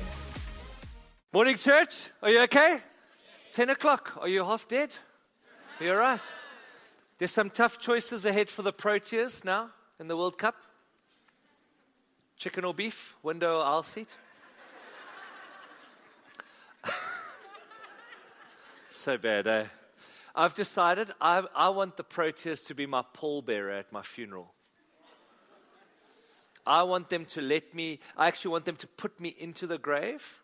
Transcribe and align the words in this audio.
Morning, 1.32 1.56
church. 1.56 1.96
Are 2.22 2.30
you 2.30 2.42
okay? 2.42 2.80
10 3.54 3.70
o'clock. 3.70 4.18
Are 4.20 4.28
you 4.28 4.44
half 4.44 4.68
dead? 4.68 4.90
You're 5.80 5.98
right? 5.98 6.20
There's 7.18 7.32
some 7.32 7.50
tough 7.50 7.80
choices 7.80 8.26
ahead 8.26 8.50
for 8.50 8.64
the 8.64 8.74
Proteas 8.74 9.46
now 9.46 9.70
in 10.02 10.10
the 10.10 10.18
World 10.18 10.38
Cup. 10.38 10.66
Chicken 12.36 12.66
or 12.66 12.74
beef, 12.74 13.16
window 13.24 13.60
or 13.60 13.64
aisle 13.64 13.84
seat. 13.84 14.18
so 19.00 19.18
bad, 19.18 19.48
eh? 19.48 19.66
I've 20.36 20.54
decided 20.54 21.12
I, 21.22 21.44
I 21.56 21.70
want 21.70 21.96
the 21.98 22.04
Proteas 22.04 22.66
to 22.68 22.76
be 22.76 22.86
my 22.86 23.04
pallbearer 23.14 23.80
at 23.80 23.92
my 23.94 24.02
funeral. 24.02 24.54
I 26.68 26.84
want 26.84 27.10
them 27.10 27.26
to 27.26 27.42
let 27.42 27.74
me, 27.74 28.00
I 28.18 28.28
actually 28.28 28.52
want 28.52 28.66
them 28.66 28.76
to 28.76 28.88
put 28.88 29.20
me 29.20 29.34
into 29.40 29.66
the 29.68 29.78
grave 29.78 30.44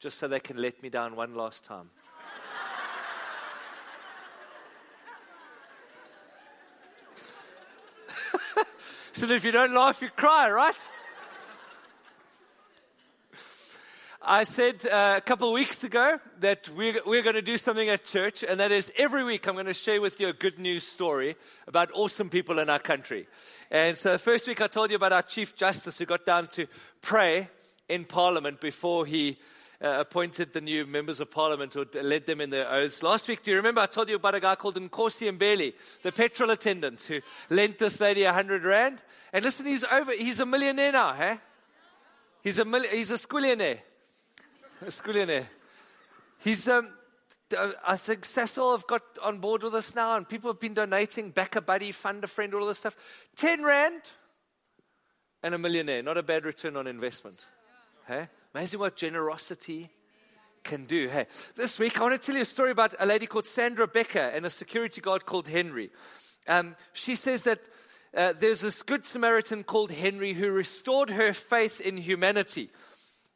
just 0.00 0.18
so 0.18 0.26
they 0.26 0.40
can 0.40 0.56
let 0.56 0.82
me 0.82 0.88
down 0.88 1.14
one 1.14 1.34
last 1.34 1.62
time. 1.64 1.90
so 9.12 9.26
that 9.26 9.34
if 9.34 9.44
you 9.44 9.52
don't 9.52 9.74
laugh, 9.74 10.00
you 10.00 10.08
cry, 10.08 10.50
right? 10.50 10.74
I 14.22 14.44
said 14.44 14.86
uh, 14.86 15.14
a 15.16 15.20
couple 15.22 15.48
of 15.48 15.54
weeks 15.54 15.82
ago 15.82 16.18
that 16.40 16.68
we're, 16.76 17.00
we're 17.06 17.22
going 17.22 17.36
to 17.36 17.42
do 17.42 17.56
something 17.56 17.88
at 17.88 18.04
church, 18.04 18.44
and 18.46 18.60
that 18.60 18.70
is 18.70 18.92
every 18.98 19.24
week 19.24 19.48
I'm 19.48 19.54
going 19.54 19.64
to 19.64 19.72
share 19.72 19.98
with 19.98 20.20
you 20.20 20.28
a 20.28 20.34
good 20.34 20.58
news 20.58 20.86
story 20.86 21.36
about 21.66 21.88
awesome 21.94 22.28
people 22.28 22.58
in 22.58 22.68
our 22.68 22.78
country. 22.78 23.26
And 23.70 23.96
so, 23.96 24.12
the 24.12 24.18
first 24.18 24.46
week 24.46 24.60
I 24.60 24.66
told 24.66 24.90
you 24.90 24.96
about 24.96 25.14
our 25.14 25.22
Chief 25.22 25.56
Justice 25.56 25.96
who 25.96 26.04
got 26.04 26.26
down 26.26 26.48
to 26.48 26.66
pray 27.00 27.48
in 27.88 28.04
Parliament 28.04 28.60
before 28.60 29.06
he 29.06 29.38
uh, 29.82 30.00
appointed 30.00 30.52
the 30.52 30.60
new 30.60 30.84
members 30.84 31.20
of 31.20 31.30
Parliament 31.30 31.74
or 31.74 31.86
led 32.02 32.26
them 32.26 32.42
in 32.42 32.50
their 32.50 32.70
oaths. 32.70 33.02
Last 33.02 33.26
week, 33.26 33.42
do 33.42 33.50
you 33.50 33.56
remember 33.56 33.80
I 33.80 33.86
told 33.86 34.10
you 34.10 34.16
about 34.16 34.34
a 34.34 34.40
guy 34.40 34.54
called 34.54 34.74
Nkosi 34.74 35.34
Mbele, 35.34 35.72
the 36.02 36.12
petrol 36.12 36.50
attendant 36.50 37.00
who 37.02 37.20
lent 37.48 37.78
this 37.78 37.98
lady 37.98 38.24
a 38.24 38.34
hundred 38.34 38.64
rand? 38.64 38.98
And 39.32 39.46
listen, 39.46 39.64
he's 39.64 39.84
over, 39.84 40.12
he's 40.12 40.40
a 40.40 40.46
millionaire 40.46 40.92
now, 40.92 41.14
eh? 41.18 41.38
He's 42.42 42.58
a, 42.58 42.82
he's 42.90 43.10
a 43.10 43.14
squillionaire. 43.14 43.78
Squillionaire. 44.86 45.46
He's, 46.38 46.66
um, 46.68 46.88
I 47.86 47.96
think 47.96 48.24
Cecil 48.24 48.72
have 48.72 48.86
got 48.86 49.02
on 49.22 49.38
board 49.38 49.62
with 49.62 49.74
us 49.74 49.94
now, 49.94 50.16
and 50.16 50.28
people 50.28 50.50
have 50.50 50.60
been 50.60 50.74
donating, 50.74 51.30
back 51.30 51.56
a 51.56 51.60
buddy, 51.60 51.92
fund 51.92 52.24
a 52.24 52.26
friend, 52.26 52.54
all 52.54 52.66
this 52.66 52.78
stuff. 52.78 52.96
10 53.36 53.62
rand 53.62 54.02
and 55.42 55.54
a 55.54 55.58
millionaire. 55.58 56.02
Not 56.02 56.16
a 56.16 56.22
bad 56.22 56.44
return 56.44 56.76
on 56.76 56.86
investment. 56.86 57.44
Hey? 58.06 58.28
Amazing 58.54 58.80
what 58.80 58.96
generosity 58.96 59.90
can 60.64 60.86
do. 60.86 61.08
Hey, 61.08 61.26
this 61.56 61.78
week 61.78 61.98
I 61.98 62.02
want 62.02 62.20
to 62.20 62.26
tell 62.26 62.34
you 62.34 62.42
a 62.42 62.46
story 62.46 62.70
about 62.70 62.94
a 62.98 63.06
lady 63.06 63.26
called 63.26 63.46
Sandra 63.46 63.86
Becker 63.86 64.18
and 64.18 64.44
a 64.44 64.50
security 64.50 65.00
guard 65.00 65.26
called 65.26 65.48
Henry. 65.48 65.90
Um, 66.48 66.74
she 66.92 67.16
says 67.16 67.42
that 67.44 67.60
uh, 68.16 68.32
there's 68.38 68.60
this 68.60 68.82
good 68.82 69.06
Samaritan 69.06 69.62
called 69.62 69.90
Henry 69.90 70.32
who 70.32 70.50
restored 70.50 71.10
her 71.10 71.32
faith 71.32 71.80
in 71.80 71.96
humanity 71.96 72.70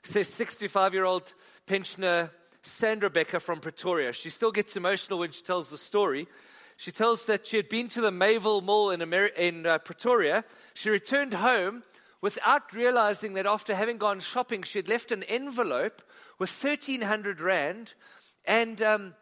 says 0.06 0.28
65 0.28 0.94
year 0.94 1.04
old 1.04 1.34
pensioner 1.66 2.30
Sandra 2.62 3.10
Becker 3.10 3.40
from 3.40 3.60
Pretoria. 3.60 4.12
She 4.12 4.30
still 4.30 4.52
gets 4.52 4.76
emotional 4.76 5.18
when 5.18 5.30
she 5.30 5.42
tells 5.42 5.68
the 5.68 5.78
story. 5.78 6.26
She 6.76 6.90
tells 6.90 7.26
that 7.26 7.46
she 7.46 7.56
had 7.56 7.68
been 7.68 7.88
to 7.88 8.00
the 8.00 8.10
Mayville 8.10 8.60
Mall 8.60 8.90
in, 8.90 9.00
in 9.02 9.66
uh, 9.66 9.78
Pretoria. 9.78 10.44
She 10.74 10.90
returned 10.90 11.34
home 11.34 11.84
without 12.20 12.72
realizing 12.72 13.34
that 13.34 13.46
after 13.46 13.74
having 13.74 13.98
gone 13.98 14.18
shopping, 14.18 14.62
she 14.62 14.78
had 14.78 14.88
left 14.88 15.12
an 15.12 15.22
envelope 15.24 16.02
with 16.38 16.50
1,300 16.50 17.40
Rand 17.40 17.94
and 18.46 18.82
um, 18.82 19.14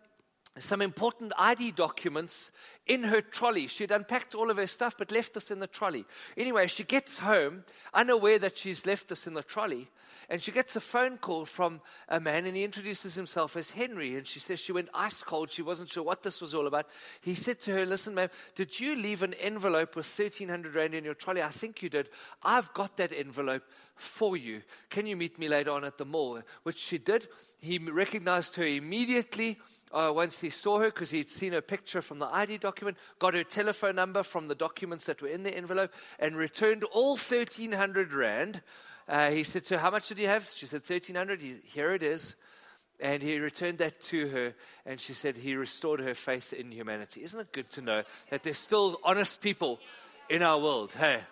some 0.58 0.82
important 0.82 1.32
ID 1.38 1.72
documents 1.72 2.50
in 2.86 3.04
her 3.04 3.22
trolley. 3.22 3.66
She'd 3.66 3.90
unpacked 3.90 4.34
all 4.34 4.50
of 4.50 4.58
her 4.58 4.66
stuff 4.66 4.96
but 4.98 5.10
left 5.10 5.32
this 5.32 5.50
in 5.50 5.60
the 5.60 5.66
trolley. 5.66 6.04
Anyway, 6.36 6.66
she 6.66 6.84
gets 6.84 7.18
home, 7.18 7.64
unaware 7.94 8.38
that 8.38 8.58
she's 8.58 8.84
left 8.84 9.08
this 9.08 9.26
in 9.26 9.32
the 9.32 9.42
trolley, 9.42 9.88
and 10.28 10.42
she 10.42 10.52
gets 10.52 10.76
a 10.76 10.80
phone 10.80 11.16
call 11.16 11.46
from 11.46 11.80
a 12.08 12.20
man, 12.20 12.44
and 12.44 12.54
he 12.54 12.64
introduces 12.64 13.14
himself 13.14 13.56
as 13.56 13.70
Henry. 13.70 14.14
And 14.14 14.26
she 14.26 14.40
says 14.40 14.60
she 14.60 14.72
went 14.72 14.90
ice 14.92 15.22
cold. 15.22 15.50
She 15.50 15.62
wasn't 15.62 15.88
sure 15.88 16.02
what 16.02 16.22
this 16.22 16.42
was 16.42 16.54
all 16.54 16.66
about. 16.66 16.86
He 17.22 17.34
said 17.34 17.58
to 17.60 17.72
her, 17.72 17.86
Listen, 17.86 18.14
ma'am, 18.14 18.28
did 18.54 18.78
you 18.78 18.94
leave 18.94 19.22
an 19.22 19.34
envelope 19.34 19.96
with 19.96 20.06
1,300 20.06 20.74
Rand 20.74 20.94
in 20.94 21.04
your 21.04 21.14
trolley? 21.14 21.42
I 21.42 21.48
think 21.48 21.82
you 21.82 21.88
did. 21.88 22.10
I've 22.42 22.72
got 22.74 22.98
that 22.98 23.12
envelope 23.12 23.64
for 23.94 24.36
you. 24.36 24.62
Can 24.90 25.06
you 25.06 25.16
meet 25.16 25.38
me 25.38 25.48
later 25.48 25.70
on 25.70 25.84
at 25.84 25.96
the 25.96 26.04
mall? 26.04 26.40
Which 26.62 26.78
she 26.78 26.98
did. 26.98 27.28
He 27.60 27.78
recognized 27.78 28.56
her 28.56 28.66
immediately 28.66 29.58
uh, 29.92 30.12
once 30.14 30.38
he 30.38 30.50
saw 30.50 30.78
her 30.78 30.86
because 30.86 31.10
he'd 31.10 31.28
seen 31.28 31.52
her 31.52 31.60
picture 31.60 32.00
from 32.00 32.18
the 32.18 32.26
ID 32.26 32.58
document, 32.58 32.96
got 33.18 33.34
her 33.34 33.44
telephone 33.44 33.96
number 33.96 34.22
from 34.22 34.48
the 34.48 34.54
documents 34.54 35.04
that 35.04 35.20
were 35.20 35.28
in 35.28 35.42
the 35.42 35.54
envelope, 35.54 35.92
and 36.18 36.36
returned 36.36 36.84
all 36.84 37.10
1,300 37.10 38.12
Rand. 38.12 38.62
Uh, 39.08 39.30
he 39.30 39.42
said 39.42 39.64
to 39.64 39.74
her, 39.74 39.80
How 39.80 39.90
much 39.90 40.08
did 40.08 40.18
you 40.18 40.28
have? 40.28 40.48
She 40.48 40.66
said, 40.66 40.82
1,300. 40.86 41.40
Here 41.64 41.92
it 41.92 42.02
is. 42.02 42.36
And 43.00 43.22
he 43.22 43.38
returned 43.38 43.78
that 43.78 44.00
to 44.02 44.28
her, 44.28 44.54
and 44.86 45.00
she 45.00 45.12
said 45.12 45.36
he 45.36 45.56
restored 45.56 45.98
her 46.00 46.14
faith 46.14 46.52
in 46.52 46.70
humanity. 46.70 47.24
Isn't 47.24 47.40
it 47.40 47.52
good 47.52 47.68
to 47.70 47.80
know 47.80 48.04
that 48.30 48.44
there's 48.44 48.58
still 48.58 49.00
honest 49.02 49.40
people 49.40 49.80
in 50.30 50.42
our 50.42 50.58
world? 50.58 50.92
Hey. 50.92 51.22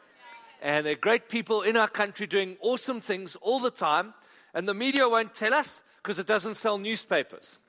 And 0.61 0.85
there 0.85 0.95
are 0.95 0.97
great 0.97 1.29
people 1.29 1.63
in 1.63 1.77
our 1.77 1.89
country 1.89 2.27
doing 2.27 2.57
awesome 2.61 3.01
things 3.01 3.37
all 3.37 3.61
the 3.61 3.71
time, 3.71 4.15
and 4.53 4.69
the 4.69 4.75
media 4.75 5.09
won't 5.09 5.33
tell 5.33 5.55
us 5.55 5.81
because 6.03 6.19
it 6.19 6.27
doesn't 6.27 6.57
sell 6.57 6.77
newspapers. 6.77 7.60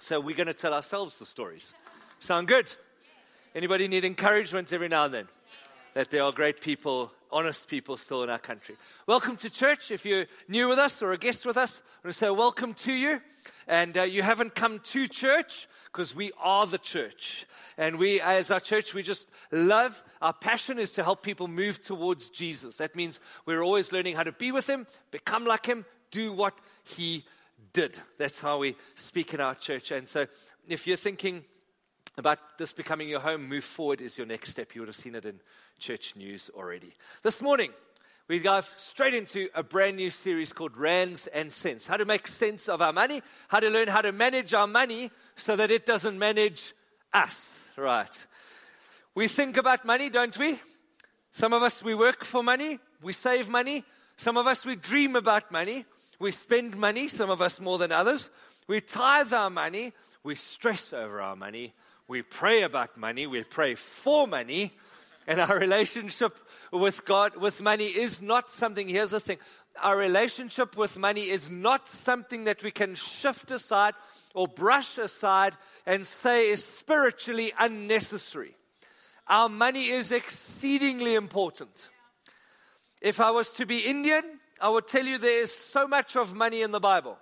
So 0.00 0.20
we're 0.20 0.36
going 0.36 0.48
to 0.48 0.54
tell 0.54 0.74
ourselves 0.74 1.18
the 1.18 1.24
stories. 1.24 1.72
Sound 2.18 2.48
good? 2.48 2.66
Anybody 3.54 3.88
need 3.88 4.04
encouragement 4.04 4.72
every 4.72 4.88
now 4.88 5.04
and 5.04 5.14
then? 5.14 5.28
That 5.94 6.10
there 6.10 6.24
are 6.24 6.32
great 6.32 6.60
people, 6.60 7.12
honest 7.30 7.68
people 7.68 7.96
still 7.96 8.24
in 8.24 8.28
our 8.28 8.40
country. 8.40 8.76
Welcome 9.06 9.36
to 9.36 9.48
church. 9.48 9.92
If 9.92 10.04
you're 10.04 10.26
new 10.48 10.68
with 10.68 10.78
us 10.80 11.00
or 11.00 11.12
a 11.12 11.16
guest 11.16 11.46
with 11.46 11.56
us, 11.56 11.80
I 11.80 12.08
want 12.08 12.12
to 12.12 12.18
say 12.18 12.30
welcome 12.30 12.74
to 12.74 12.92
you. 12.92 13.20
And 13.68 13.96
uh, 13.96 14.02
you 14.02 14.22
haven't 14.22 14.56
come 14.56 14.80
to 14.80 15.06
church 15.06 15.68
because 15.86 16.14
we 16.14 16.32
are 16.42 16.66
the 16.66 16.78
church. 16.78 17.46
And 17.78 17.96
we, 17.96 18.20
as 18.20 18.50
our 18.50 18.60
church, 18.60 18.94
we 18.94 19.04
just 19.04 19.28
love, 19.52 20.02
our 20.20 20.32
passion 20.32 20.80
is 20.80 20.90
to 20.92 21.04
help 21.04 21.22
people 21.22 21.46
move 21.46 21.80
towards 21.80 22.30
Jesus. 22.30 22.76
That 22.76 22.96
means 22.96 23.20
we're 23.46 23.62
always 23.62 23.92
learning 23.92 24.16
how 24.16 24.24
to 24.24 24.32
be 24.32 24.50
with 24.50 24.68
Him, 24.68 24.88
become 25.12 25.44
like 25.44 25.66
Him, 25.66 25.86
do 26.10 26.32
what 26.32 26.54
He 26.82 27.24
did. 27.72 27.98
That's 28.18 28.38
how 28.38 28.58
we 28.58 28.76
speak 28.94 29.34
in 29.34 29.40
our 29.40 29.54
church. 29.54 29.90
And 29.90 30.08
so, 30.08 30.26
if 30.68 30.86
you're 30.86 30.96
thinking 30.96 31.44
about 32.16 32.58
this 32.58 32.72
becoming 32.72 33.08
your 33.08 33.20
home, 33.20 33.48
move 33.48 33.64
forward 33.64 34.00
is 34.00 34.16
your 34.18 34.26
next 34.26 34.50
step. 34.50 34.74
You 34.74 34.82
would 34.82 34.88
have 34.88 34.96
seen 34.96 35.14
it 35.14 35.24
in 35.24 35.40
church 35.78 36.14
news 36.16 36.50
already. 36.54 36.94
This 37.22 37.42
morning, 37.42 37.70
we 38.28 38.38
dive 38.38 38.72
straight 38.76 39.14
into 39.14 39.48
a 39.54 39.62
brand 39.62 39.96
new 39.96 40.10
series 40.10 40.52
called 40.52 40.76
Rands 40.76 41.26
and 41.26 41.52
Cents. 41.52 41.86
How 41.86 41.96
to 41.96 42.04
make 42.04 42.26
sense 42.26 42.68
of 42.68 42.80
our 42.80 42.92
money, 42.92 43.20
how 43.48 43.60
to 43.60 43.68
learn 43.68 43.88
how 43.88 44.00
to 44.00 44.12
manage 44.12 44.54
our 44.54 44.66
money 44.66 45.10
so 45.36 45.56
that 45.56 45.70
it 45.70 45.84
doesn't 45.84 46.18
manage 46.18 46.74
us. 47.12 47.58
Right. 47.76 48.26
We 49.14 49.28
think 49.28 49.56
about 49.56 49.84
money, 49.84 50.08
don't 50.10 50.36
we? 50.38 50.60
Some 51.32 51.52
of 51.52 51.62
us, 51.62 51.82
we 51.82 51.94
work 51.94 52.24
for 52.24 52.42
money, 52.42 52.78
we 53.02 53.12
save 53.12 53.48
money. 53.48 53.84
Some 54.16 54.36
of 54.36 54.46
us, 54.46 54.64
we 54.64 54.76
dream 54.76 55.16
about 55.16 55.50
money. 55.50 55.84
We 56.18 56.32
spend 56.32 56.76
money, 56.76 57.08
some 57.08 57.30
of 57.30 57.42
us 57.42 57.60
more 57.60 57.78
than 57.78 57.92
others. 57.92 58.30
We 58.66 58.80
tithe 58.80 59.32
our 59.32 59.50
money. 59.50 59.92
We 60.22 60.34
stress 60.36 60.92
over 60.92 61.20
our 61.20 61.36
money. 61.36 61.74
We 62.08 62.22
pray 62.22 62.62
about 62.62 62.96
money. 62.96 63.26
We 63.26 63.44
pray 63.44 63.74
for 63.74 64.26
money. 64.26 64.72
And 65.26 65.40
our 65.40 65.58
relationship 65.58 66.38
with 66.70 67.04
God, 67.04 67.36
with 67.36 67.62
money, 67.62 67.86
is 67.86 68.20
not 68.20 68.50
something. 68.50 68.88
Here's 68.88 69.10
the 69.10 69.20
thing 69.20 69.38
our 69.82 69.96
relationship 69.96 70.76
with 70.76 70.98
money 70.98 71.30
is 71.30 71.50
not 71.50 71.88
something 71.88 72.44
that 72.44 72.62
we 72.62 72.70
can 72.70 72.94
shift 72.94 73.50
aside 73.50 73.94
or 74.34 74.46
brush 74.46 74.98
aside 74.98 75.54
and 75.84 76.06
say 76.06 76.50
is 76.50 76.64
spiritually 76.64 77.52
unnecessary. 77.58 78.54
Our 79.26 79.48
money 79.48 79.88
is 79.88 80.12
exceedingly 80.12 81.14
important. 81.14 81.88
If 83.00 83.20
I 83.20 83.30
was 83.30 83.50
to 83.50 83.66
be 83.66 83.80
Indian, 83.80 84.38
I 84.64 84.70
would 84.70 84.88
tell 84.88 85.04
you 85.04 85.18
there 85.18 85.42
is 85.42 85.52
so 85.52 85.86
much 85.86 86.16
of 86.16 86.34
money 86.34 86.62
in 86.62 86.70
the 86.70 86.80
Bible. 86.80 87.18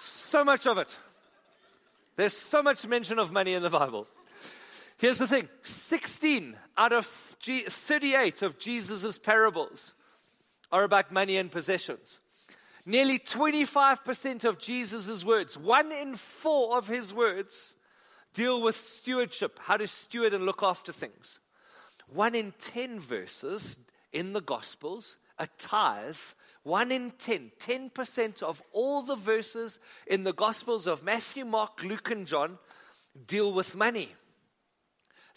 So 0.00 0.42
much 0.42 0.66
of 0.66 0.78
it. 0.78 0.96
There's 2.16 2.34
so 2.34 2.62
much 2.62 2.86
mention 2.86 3.18
of 3.18 3.32
money 3.32 3.52
in 3.52 3.62
the 3.62 3.68
Bible. 3.68 4.06
Here's 4.96 5.18
the 5.18 5.26
thing 5.26 5.46
16 5.62 6.56
out 6.78 6.94
of 6.94 7.04
38 7.04 8.40
of 8.40 8.58
Jesus' 8.58 9.18
parables 9.18 9.92
are 10.72 10.84
about 10.84 11.12
money 11.12 11.36
and 11.36 11.50
possessions. 11.50 12.18
Nearly 12.86 13.18
25% 13.18 14.46
of 14.46 14.58
Jesus' 14.58 15.22
words, 15.22 15.58
one 15.58 15.92
in 15.92 16.16
four 16.16 16.78
of 16.78 16.88
his 16.88 17.12
words, 17.12 17.74
deal 18.32 18.62
with 18.62 18.74
stewardship, 18.74 19.58
how 19.64 19.76
to 19.76 19.86
steward 19.86 20.32
and 20.32 20.46
look 20.46 20.62
after 20.62 20.92
things. 20.92 21.40
One 22.06 22.34
in 22.34 22.54
10 22.58 23.00
verses 23.00 23.76
in 24.14 24.32
the 24.32 24.40
Gospels, 24.40 25.18
a 25.38 25.46
tithe, 25.58 26.16
one 26.62 26.92
in 26.92 27.12
10, 27.18 27.52
10% 27.58 28.42
of 28.42 28.62
all 28.72 29.02
the 29.02 29.16
verses 29.16 29.78
in 30.06 30.24
the 30.24 30.32
Gospels 30.32 30.86
of 30.86 31.02
Matthew, 31.02 31.44
Mark, 31.44 31.82
Luke, 31.82 32.10
and 32.10 32.26
John 32.26 32.58
deal 33.26 33.52
with 33.52 33.76
money. 33.76 34.10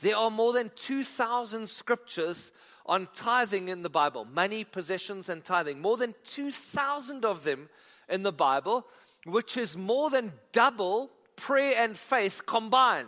There 0.01 0.17
are 0.17 0.31
more 0.31 0.53
than 0.53 0.71
2,000 0.75 1.67
scriptures 1.67 2.51
on 2.85 3.07
tithing 3.13 3.69
in 3.69 3.83
the 3.83 3.89
Bible 3.89 4.25
money, 4.25 4.63
possessions, 4.63 5.29
and 5.29 5.45
tithing. 5.45 5.79
More 5.79 5.97
than 5.97 6.15
2,000 6.23 7.23
of 7.23 7.43
them 7.43 7.69
in 8.09 8.23
the 8.23 8.31
Bible, 8.31 8.85
which 9.25 9.57
is 9.57 9.77
more 9.77 10.09
than 10.09 10.33
double 10.51 11.11
prayer 11.35 11.75
and 11.77 11.95
faith 11.95 12.41
combined. 12.45 13.07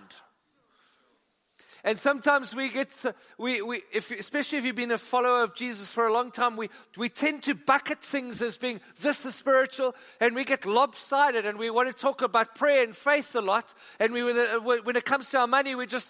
And 1.84 2.00
sometimes 2.00 2.56
we 2.56 2.70
get, 2.70 2.96
we, 3.38 3.62
we, 3.62 3.82
if, 3.92 4.10
especially 4.12 4.58
if 4.58 4.64
you've 4.64 4.76
been 4.76 4.92
a 4.92 4.98
follower 4.98 5.44
of 5.44 5.54
Jesus 5.54 5.92
for 5.92 6.08
a 6.08 6.14
long 6.14 6.32
time, 6.32 6.56
we, 6.56 6.70
we 6.96 7.10
tend 7.10 7.44
to 7.44 7.56
bucket 7.56 8.00
things 8.00 8.42
as 8.42 8.56
being 8.56 8.80
this 9.02 9.26
is 9.26 9.36
spiritual, 9.36 9.94
and 10.22 10.34
we 10.34 10.46
get 10.46 10.66
lopsided, 10.66 11.46
and 11.46 11.60
we 11.60 11.70
want 11.70 11.90
to 11.90 11.94
talk 11.94 12.22
about 12.22 12.56
prayer 12.56 12.84
and 12.84 12.96
faith 12.96 13.36
a 13.36 13.42
lot. 13.42 13.74
And 14.00 14.14
we, 14.14 14.24
when 14.24 14.96
it 14.96 15.04
comes 15.04 15.28
to 15.30 15.40
our 15.40 15.48
money, 15.48 15.76
we 15.76 15.86
just 15.86 16.10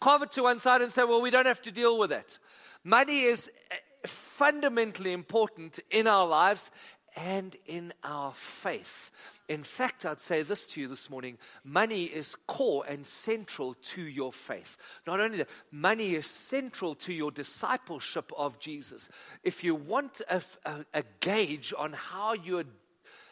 carve 0.00 0.22
it 0.22 0.32
to 0.32 0.42
one 0.42 0.58
side 0.58 0.82
and 0.82 0.92
say, 0.92 1.04
well, 1.04 1.22
we 1.22 1.30
don't 1.30 1.46
have 1.46 1.62
to 1.62 1.70
deal 1.70 1.96
with 1.96 2.10
it. 2.10 2.38
Money 2.82 3.22
is 3.22 3.48
eh, 3.70 3.76
fundamentally 4.06 5.12
important 5.12 5.78
in 5.90 6.06
our 6.06 6.26
lives 6.26 6.70
and 7.16 7.56
in 7.66 7.92
our 8.04 8.32
faith. 8.32 9.10
In 9.48 9.62
fact, 9.62 10.04
I'd 10.04 10.20
say 10.20 10.42
this 10.42 10.66
to 10.68 10.80
you 10.80 10.88
this 10.88 11.10
morning 11.10 11.38
money 11.64 12.04
is 12.04 12.36
core 12.46 12.84
and 12.88 13.06
central 13.06 13.74
to 13.74 14.02
your 14.02 14.32
faith. 14.32 14.76
Not 15.06 15.20
only 15.20 15.38
that, 15.38 15.48
money 15.70 16.14
is 16.14 16.26
central 16.26 16.94
to 16.96 17.12
your 17.12 17.30
discipleship 17.30 18.32
of 18.36 18.58
Jesus. 18.58 19.08
If 19.42 19.64
you 19.64 19.74
want 19.74 20.22
a, 20.28 20.42
a, 20.64 20.84
a 20.94 21.04
gauge 21.20 21.72
on 21.76 21.92
how 21.92 22.34
you're, 22.34 22.64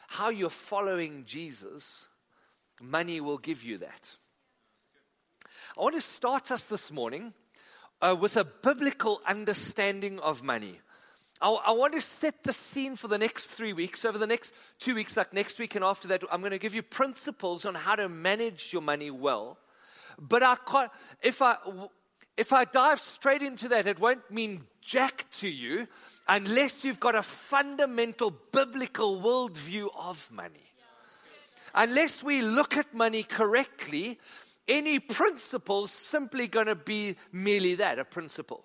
how 0.09 0.31
you're 0.31 0.51
following 0.51 1.25
Jesus, 1.25 2.09
money 2.81 3.21
will 3.21 3.39
give 3.39 3.63
you 3.63 3.79
that. 3.79 4.17
I 5.77 5.83
want 5.83 5.95
to 5.95 6.01
start 6.01 6.51
us 6.51 6.65
this 6.65 6.91
morning 6.91 7.35
uh, 8.01 8.17
with 8.19 8.37
a 8.37 8.45
biblical 8.45 9.21
understanding 9.27 10.19
of 10.21 10.43
money. 10.43 10.81
I, 11.41 11.51
I, 11.67 11.71
want 11.73 11.95
to 11.95 12.01
set 12.01 12.43
the 12.43 12.53
scene 12.53 12.97
for 12.97 13.09
the 13.09 13.19
next 13.19 13.47
three 13.47 13.73
weeks. 13.73 14.05
Over 14.05 14.19
the 14.19 14.27
next 14.27 14.53
two 14.79 14.95
weeks, 14.95 15.17
like 15.17 15.33
next 15.33 15.59
week 15.59 15.75
and 15.75 15.85
after 15.85 16.09
that, 16.09 16.23
I'm 16.33 16.41
going 16.41 16.51
to 16.53 16.59
give 16.59 16.75
you 16.75 16.83
principles 16.83 17.65
on 17.65 17.75
how 17.75 17.95
to 17.95 18.09
manage 18.09 18.73
your 18.73 18.83
money 18.83 19.11
well. 19.11 19.59
But 20.19 20.43
I 20.43 20.57
can't, 20.57 20.91
if 21.23 21.41
I 21.41 21.57
if 22.37 22.53
I 22.53 22.65
dive 22.65 23.01
straight 23.01 23.43
into 23.43 23.69
that, 23.69 23.87
it 23.87 23.99
won't 23.99 24.31
mean 24.31 24.65
jack 24.81 25.27
to 25.39 25.49
you 25.49 25.89
unless 26.29 26.85
you've 26.85 27.01
got 27.01 27.15
a 27.15 27.23
fundamental 27.23 28.33
biblical 28.53 29.21
worldview 29.21 29.89
of 29.97 30.31
money. 30.31 30.73
Unless 31.75 32.23
we 32.23 32.43
look 32.43 32.77
at 32.77 32.95
money 32.95 33.23
correctly, 33.23 34.19
any 34.67 35.01
principle 35.01 35.85
is 35.85 35.91
simply 35.91 36.47
going 36.47 36.67
to 36.67 36.75
be 36.75 37.17
merely 37.33 37.75
that 37.77 37.99
a 37.99 38.05
principle. 38.05 38.65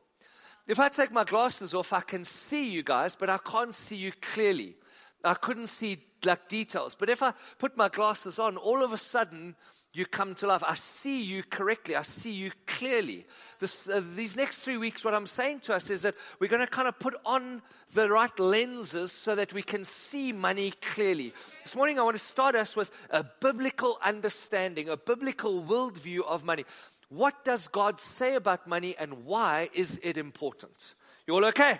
If 0.68 0.80
I 0.80 0.90
take 0.90 1.12
my 1.12 1.24
glasses 1.24 1.74
off, 1.74 1.92
I 1.92 2.02
can 2.02 2.24
see 2.24 2.70
you 2.70 2.84
guys, 2.84 3.16
but 3.16 3.30
I 3.30 3.38
can't 3.38 3.74
see 3.74 3.98
you 3.98 4.12
clearly. 4.22 4.76
I 5.24 5.34
couldn't 5.34 5.68
see 5.68 6.00
like 6.26 6.48
details. 6.48 6.96
But 6.96 7.10
if 7.10 7.22
I 7.22 7.34
put 7.58 7.78
my 7.78 7.90
glasses 7.90 8.40
on, 8.40 8.58
all 8.58 8.84
of 8.84 8.94
a 8.94 8.98
sudden 8.98 9.56
you 9.94 10.06
come 10.06 10.34
to 10.36 10.48
life. 10.48 10.64
I 10.66 10.74
see 10.74 11.22
you 11.22 11.44
correctly. 11.44 11.96
I 11.96 12.02
see 12.02 12.32
you 12.32 12.52
clearly. 12.66 13.26
This, 13.60 13.88
uh, 13.88 14.02
these 14.16 14.36
next 14.36 14.58
three 14.58 14.78
weeks, 14.78 15.06
what 15.06 15.14
I'm 15.14 15.28
saying 15.28 15.60
to 15.62 15.76
us 15.76 15.90
is 15.92 16.02
that 16.02 16.16
we're 16.40 16.48
going 16.48 16.66
to 16.66 16.72
kind 16.72 16.88
of 16.88 16.98
put 16.98 17.16
on 17.26 17.62
the 17.94 18.10
right 18.10 18.38
lenses 18.40 19.12
so 19.12 19.36
that 19.36 19.54
we 19.54 19.62
can 19.62 19.86
see 19.86 20.32
money 20.32 20.72
clearly. 20.82 21.32
This 21.62 21.76
morning, 21.76 22.00
I 22.00 22.04
want 22.04 22.18
to 22.18 22.24
start 22.24 22.56
us 22.56 22.76
with 22.76 22.90
a 23.12 23.24
biblical 23.24 24.00
understanding, 24.04 24.90
a 24.90 24.98
biblical 24.98 25.64
worldview 25.64 26.22
of 26.26 26.44
money. 26.44 26.66
What 27.14 27.46
does 27.46 27.68
God 27.68 28.00
say 28.00 28.34
about 28.34 28.66
money 28.66 28.96
and 28.98 29.24
why 29.24 29.70
is 29.76 30.00
it 30.02 30.18
important? 30.18 30.96
You 31.28 31.36
all 31.36 31.46
okay? 31.46 31.80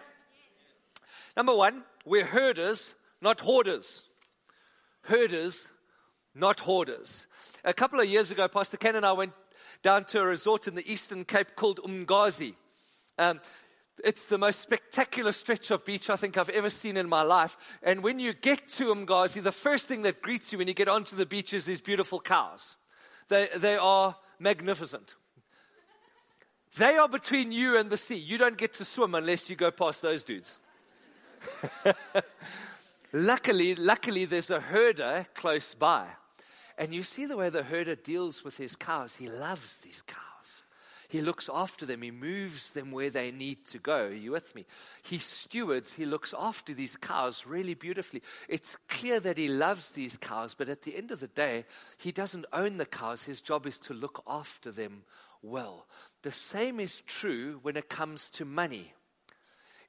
Number 1.36 1.56
one, 1.56 1.86
we're 2.06 2.26
herders, 2.26 2.94
not 3.20 3.40
hoarders. 3.40 4.04
Herders, 5.06 5.70
not 6.36 6.60
hoarders. 6.60 7.26
A 7.66 7.74
couple 7.74 8.00
of 8.00 8.08
years 8.08 8.30
ago, 8.30 8.48
Pastor 8.48 8.78
Ken 8.78 8.96
and 8.96 9.04
I 9.04 9.14
went 9.14 9.32
down 9.82 10.06
to 10.06 10.20
a 10.20 10.26
resort 10.26 10.68
in 10.68 10.76
the 10.76 10.92
Eastern 10.92 11.26
Cape 11.26 11.56
called 11.56 11.80
Umngazi. 11.80 12.54
Um, 13.18 13.42
it's 14.04 14.28
the 14.28 14.38
most 14.38 14.60
spectacular 14.60 15.32
stretch 15.32 15.72
of 15.72 15.84
beach 15.84 16.12
I 16.12 16.16
think 16.16 16.38
I've 16.38 16.50
ever 16.50 16.70
seen 16.70 16.96
in 16.96 17.10
my 17.10 17.24
life. 17.24 17.58
And 17.82 18.04
when 18.04 18.20
you 18.20 18.34
get 18.34 18.70
to 18.70 18.94
Umngazi, 18.94 19.42
the 19.42 19.52
first 19.52 19.88
thing 19.88 20.04
that 20.04 20.22
greets 20.22 20.52
you 20.52 20.60
when 20.60 20.68
you 20.68 20.76
get 20.76 20.88
onto 20.88 21.16
the 21.16 21.26
beach 21.26 21.54
is 21.56 21.66
these 21.66 21.82
beautiful 21.82 22.20
cows. 22.20 22.76
They, 23.30 23.50
they 23.58 23.78
are 23.78 24.16
magnificent. 24.38 25.16
They 26.78 26.98
are 26.98 27.08
between 27.08 27.52
you 27.52 27.78
and 27.78 27.90
the 27.90 27.98
sea. 27.98 28.16
You 28.16 28.38
don't 28.38 28.58
get 28.58 28.74
to 28.76 28.86
swim 28.86 29.14
unless 29.14 29.50
you 29.50 29.56
go 29.56 29.70
past 29.70 30.02
those 30.02 30.24
dudes. 30.24 30.56
luckily, 33.14 33.76
luckily, 33.76 34.26
there's 34.26 34.50
a 34.50 34.60
herder 34.60 35.28
close 35.36 35.76
by. 35.76 36.08
And 36.78 36.94
you 36.94 37.04
see 37.04 37.26
the 37.26 37.38
way 37.38 37.50
the 37.50 37.64
herder 37.64 37.96
deals 37.96 38.44
with 38.44 38.58
his 38.58 38.76
cows. 38.76 39.16
He 39.16 39.30
loves 39.30 39.78
these 39.78 40.02
cows. 40.02 40.64
He 41.10 41.22
looks 41.22 41.48
after 41.54 41.86
them. 41.86 42.02
He 42.02 42.10
moves 42.10 42.72
them 42.72 42.92
where 42.92 43.12
they 43.12 43.30
need 43.30 43.68
to 43.68 43.78
go. 43.78 44.06
Are 44.06 44.12
you 44.12 44.32
with 44.32 44.56
me? 44.56 44.66
He 45.04 45.20
stewards. 45.20 45.94
He 45.94 46.08
looks 46.08 46.34
after 46.40 46.74
these 46.74 46.96
cows 46.96 47.46
really 47.46 47.76
beautifully. 47.76 48.24
It's 48.50 48.78
clear 48.90 49.20
that 49.20 49.38
he 49.38 49.48
loves 49.48 49.90
these 49.90 50.18
cows, 50.18 50.56
but 50.56 50.70
at 50.70 50.82
the 50.82 50.98
end 50.98 51.12
of 51.12 51.20
the 51.20 51.28
day, 51.28 51.66
he 52.00 52.12
doesn't 52.12 52.48
own 52.52 52.78
the 52.78 52.88
cows. 52.88 53.22
His 53.22 53.42
job 53.42 53.68
is 53.68 53.78
to 53.80 53.94
look 53.94 54.24
after 54.26 54.72
them 54.72 55.04
well. 55.44 55.86
The 56.24 56.32
same 56.32 56.80
is 56.80 57.02
true 57.02 57.60
when 57.62 57.78
it 57.78 57.90
comes 57.90 58.30
to 58.32 58.46
money. 58.46 58.94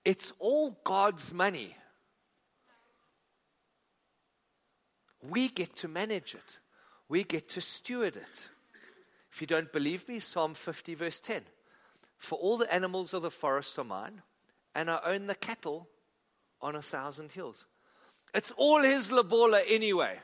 It's 0.04 0.32
all 0.38 0.78
God's 0.84 1.32
money. 1.32 1.76
We 5.22 5.48
get 5.48 5.74
to 5.76 5.88
manage 5.88 6.34
it 6.34 6.58
we 7.08 7.24
get 7.24 7.48
to 7.50 7.60
steward 7.60 8.16
it. 8.16 8.48
If 9.30 9.40
you 9.40 9.46
don't 9.46 9.72
believe 9.72 10.08
me, 10.08 10.20
Psalm 10.20 10.54
50, 10.54 10.94
verse 10.94 11.20
10 11.20 11.42
For 12.16 12.38
all 12.38 12.56
the 12.56 12.72
animals 12.72 13.14
of 13.14 13.22
the 13.22 13.30
forest 13.30 13.78
are 13.78 13.84
mine, 13.84 14.22
and 14.74 14.90
I 14.90 15.00
own 15.04 15.26
the 15.26 15.34
cattle 15.34 15.88
on 16.60 16.76
a 16.76 16.82
thousand 16.82 17.32
hills. 17.32 17.66
It's 18.32 18.52
all 18.56 18.82
his 18.82 19.12
lobola 19.12 19.60
anyway. 19.68 20.18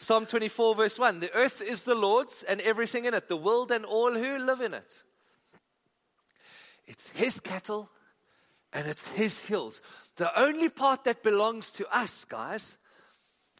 Psalm 0.00 0.24
24, 0.24 0.74
verse 0.76 0.98
1 0.98 1.20
The 1.20 1.32
earth 1.34 1.60
is 1.60 1.82
the 1.82 1.94
Lord's 1.94 2.42
and 2.42 2.62
everything 2.62 3.04
in 3.04 3.12
it, 3.12 3.28
the 3.28 3.36
world 3.36 3.70
and 3.70 3.84
all 3.84 4.14
who 4.14 4.38
live 4.38 4.62
in 4.62 4.72
it. 4.72 5.02
It's 6.86 7.06
his 7.08 7.38
cattle 7.38 7.90
and 8.72 8.88
it's 8.88 9.06
his 9.08 9.38
hills. 9.40 9.82
The 10.16 10.36
only 10.40 10.70
part 10.70 11.04
that 11.04 11.22
belongs 11.22 11.70
to 11.72 11.86
us, 11.94 12.24
guys, 12.24 12.78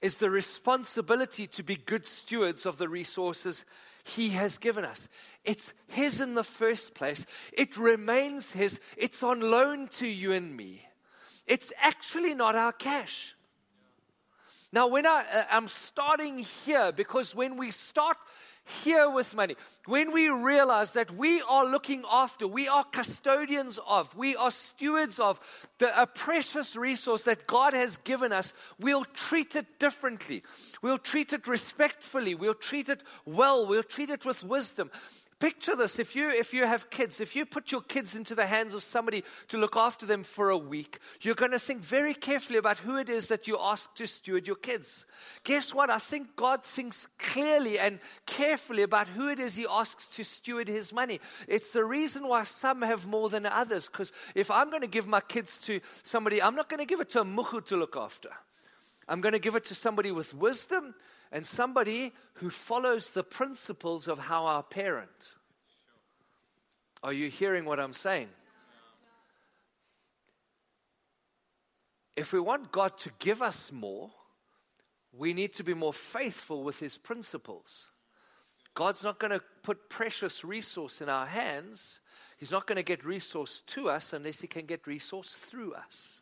is 0.01 0.17
the 0.17 0.31
responsibility 0.31 1.47
to 1.47 1.63
be 1.63 1.77
good 1.77 2.07
stewards 2.07 2.65
of 2.65 2.79
the 2.79 2.89
resources 2.89 3.67
He 4.03 4.31
has 4.31 4.57
given 4.57 4.83
us. 4.83 5.09
It's 5.45 5.75
His 5.89 6.23
in 6.23 6.37
the 6.37 6.43
first 6.43 6.95
place, 6.95 7.27
it 7.53 7.77
remains 7.77 8.53
His, 8.53 8.81
it's 8.97 9.23
on 9.23 9.41
loan 9.43 9.89
to 9.99 10.07
you 10.07 10.33
and 10.33 10.57
me. 10.57 10.87
It's 11.47 11.71
actually 11.79 12.35
not 12.35 12.55
our 12.55 12.73
cash. 12.73 13.35
Now, 14.73 14.87
when 14.87 15.05
I, 15.05 15.25
uh, 15.33 15.45
I'm 15.51 15.67
starting 15.67 16.39
here, 16.39 16.93
because 16.93 17.35
when 17.35 17.57
we 17.57 17.73
start 17.73 18.17
here 18.85 19.11
with 19.11 19.35
money, 19.35 19.57
when 19.87 20.13
we 20.13 20.29
realize 20.29 20.93
that 20.93 21.11
we 21.11 21.43
are 21.43 21.67
looking 21.67 22.05
after, 22.11 22.47
we 22.47 22.69
are 22.69 22.85
custodians 22.85 23.81
of, 23.89 24.17
we 24.17 24.37
are 24.37 24.53
stewards 24.53 25.19
of 25.19 25.41
the, 25.79 26.01
a 26.01 26.07
precious 26.07 26.77
resource 26.77 27.25
that 27.25 27.49
God 27.49 27.73
has 27.73 27.97
given 27.97 28.33
us, 28.33 28.53
we'll 28.79 29.05
treat 29.05 29.57
it 29.57 29.81
differently. 29.81 30.45
We'll 30.83 30.99
treat 30.99 31.33
it 31.33 31.49
respectfully. 31.49 32.37
We'll 32.37 32.55
treat 32.55 32.89
it 32.89 33.03
well. 33.25 33.67
We'll 33.67 33.83
treat 33.83 34.11
it 34.11 34.25
with 34.25 34.45
wisdom. 34.45 34.93
Picture 35.41 35.75
this 35.75 35.99
if 35.99 36.15
you, 36.15 36.29
if 36.29 36.53
you 36.53 36.67
have 36.67 36.91
kids, 36.91 37.19
if 37.19 37.35
you 37.35 37.47
put 37.47 37.73
your 37.73 37.81
kids 37.81 38.15
into 38.15 38.35
the 38.35 38.45
hands 38.45 38.75
of 38.75 38.83
somebody 38.83 39.25
to 39.49 39.57
look 39.57 39.75
after 39.75 40.05
them 40.05 40.23
for 40.23 40.51
a 40.51 40.59
week, 40.59 40.99
you're 41.23 41.35
going 41.35 41.53
to 41.53 41.59
think 41.59 41.83
very 41.83 42.13
carefully 42.13 42.59
about 42.59 42.77
who 42.77 42.99
it 42.99 43.09
is 43.09 43.29
that 43.29 43.49
you 43.49 43.57
ask 43.59 43.93
to 43.95 44.07
steward 44.07 44.47
your 44.47 44.57
kids. 44.57 45.07
Guess 45.45 45.73
what? 45.73 45.89
I 45.89 45.97
think 45.97 46.37
God 46.37 46.63
thinks 46.63 47.09
clearly 47.19 47.79
and 47.79 48.01
carefully 48.27 48.83
about 48.83 49.09
who 49.09 49.29
it 49.29 49.41
is 49.41 49.55
He 49.55 49.67
asks 49.69 50.09
to 50.09 50.25
steward 50.25 50.69
His 50.69 50.93
money. 50.93 51.21
It's 51.49 51.71
the 51.71 51.87
reason 51.87 52.29
why 52.29 52.45
some 52.45 52.83
have 52.83 53.07
more 53.07 53.31
than 53.31 53.47
others, 53.47 53.87
because 53.87 54.13
if 54.35 54.51
I'm 54.51 54.69
going 54.69 54.83
to 54.83 54.89
give 54.89 55.07
my 55.07 55.23
kids 55.23 55.57
to 55.61 55.81
somebody, 56.03 56.43
I'm 56.43 56.55
not 56.55 56.69
going 56.69 56.81
to 56.81 56.87
give 56.87 57.01
it 57.01 57.09
to 57.11 57.23
a 57.23 57.25
muhu 57.25 57.65
to 57.65 57.79
look 57.79 57.97
after. 57.97 58.29
I'm 59.09 59.23
going 59.23 59.33
to 59.33 59.39
give 59.39 59.57
it 59.57 59.65
to 59.65 59.75
somebody 59.75 60.13
with 60.13 60.35
wisdom 60.35 60.95
and 61.33 61.47
somebody 61.47 62.13
who 62.35 62.51
follows 62.51 63.09
the 63.09 63.23
principles 63.23 64.09
of 64.09 64.19
how 64.19 64.47
our 64.47 64.63
parent. 64.63 65.35
Are 67.03 67.13
you 67.13 67.29
hearing 67.31 67.65
what 67.65 67.81
I'm 67.81 67.93
saying? 67.93 68.29
If 72.17 72.33
we 72.33 72.41
want 72.41 72.73
God 72.73 72.99
to 72.99 73.11
give 73.19 73.41
us 73.41 73.73
more, 73.73 74.11
we 75.13 75.33
need 75.33 75.55
to 75.55 75.65
be 75.65 75.75
more 75.75 75.93
faithful 75.93 76.63
with 76.63 76.79
His 76.79 76.99
principles. 76.99 77.87
God's 78.75 79.03
not 79.03 79.19
going 79.19 79.33
to 79.33 79.43
put 79.63 79.89
precious 79.89 80.45
resource 80.45 81.01
in 81.01 81.09
our 81.09 81.27
hands. 81.27 82.01
He's 82.39 82.53
not 82.53 82.67
going 82.67 82.77
to 82.77 82.83
get 82.83 83.05
resource 83.05 83.63
to 83.69 83.89
us 83.89 84.13
unless 84.13 84.41
He 84.41 84.47
can 84.47 84.67
get 84.67 84.87
resource 84.87 85.31
through 85.31 85.75
us. 85.75 86.21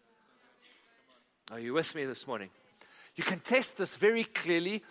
Are 1.50 1.58
you 1.58 1.72
with 1.72 1.94
me 1.94 2.04
this 2.04 2.26
morning? 2.26 2.50
You 3.18 3.24
can 3.24 3.40
test 3.40 3.76
this 3.76 3.96
very 3.96 4.22
clearly 4.22 4.84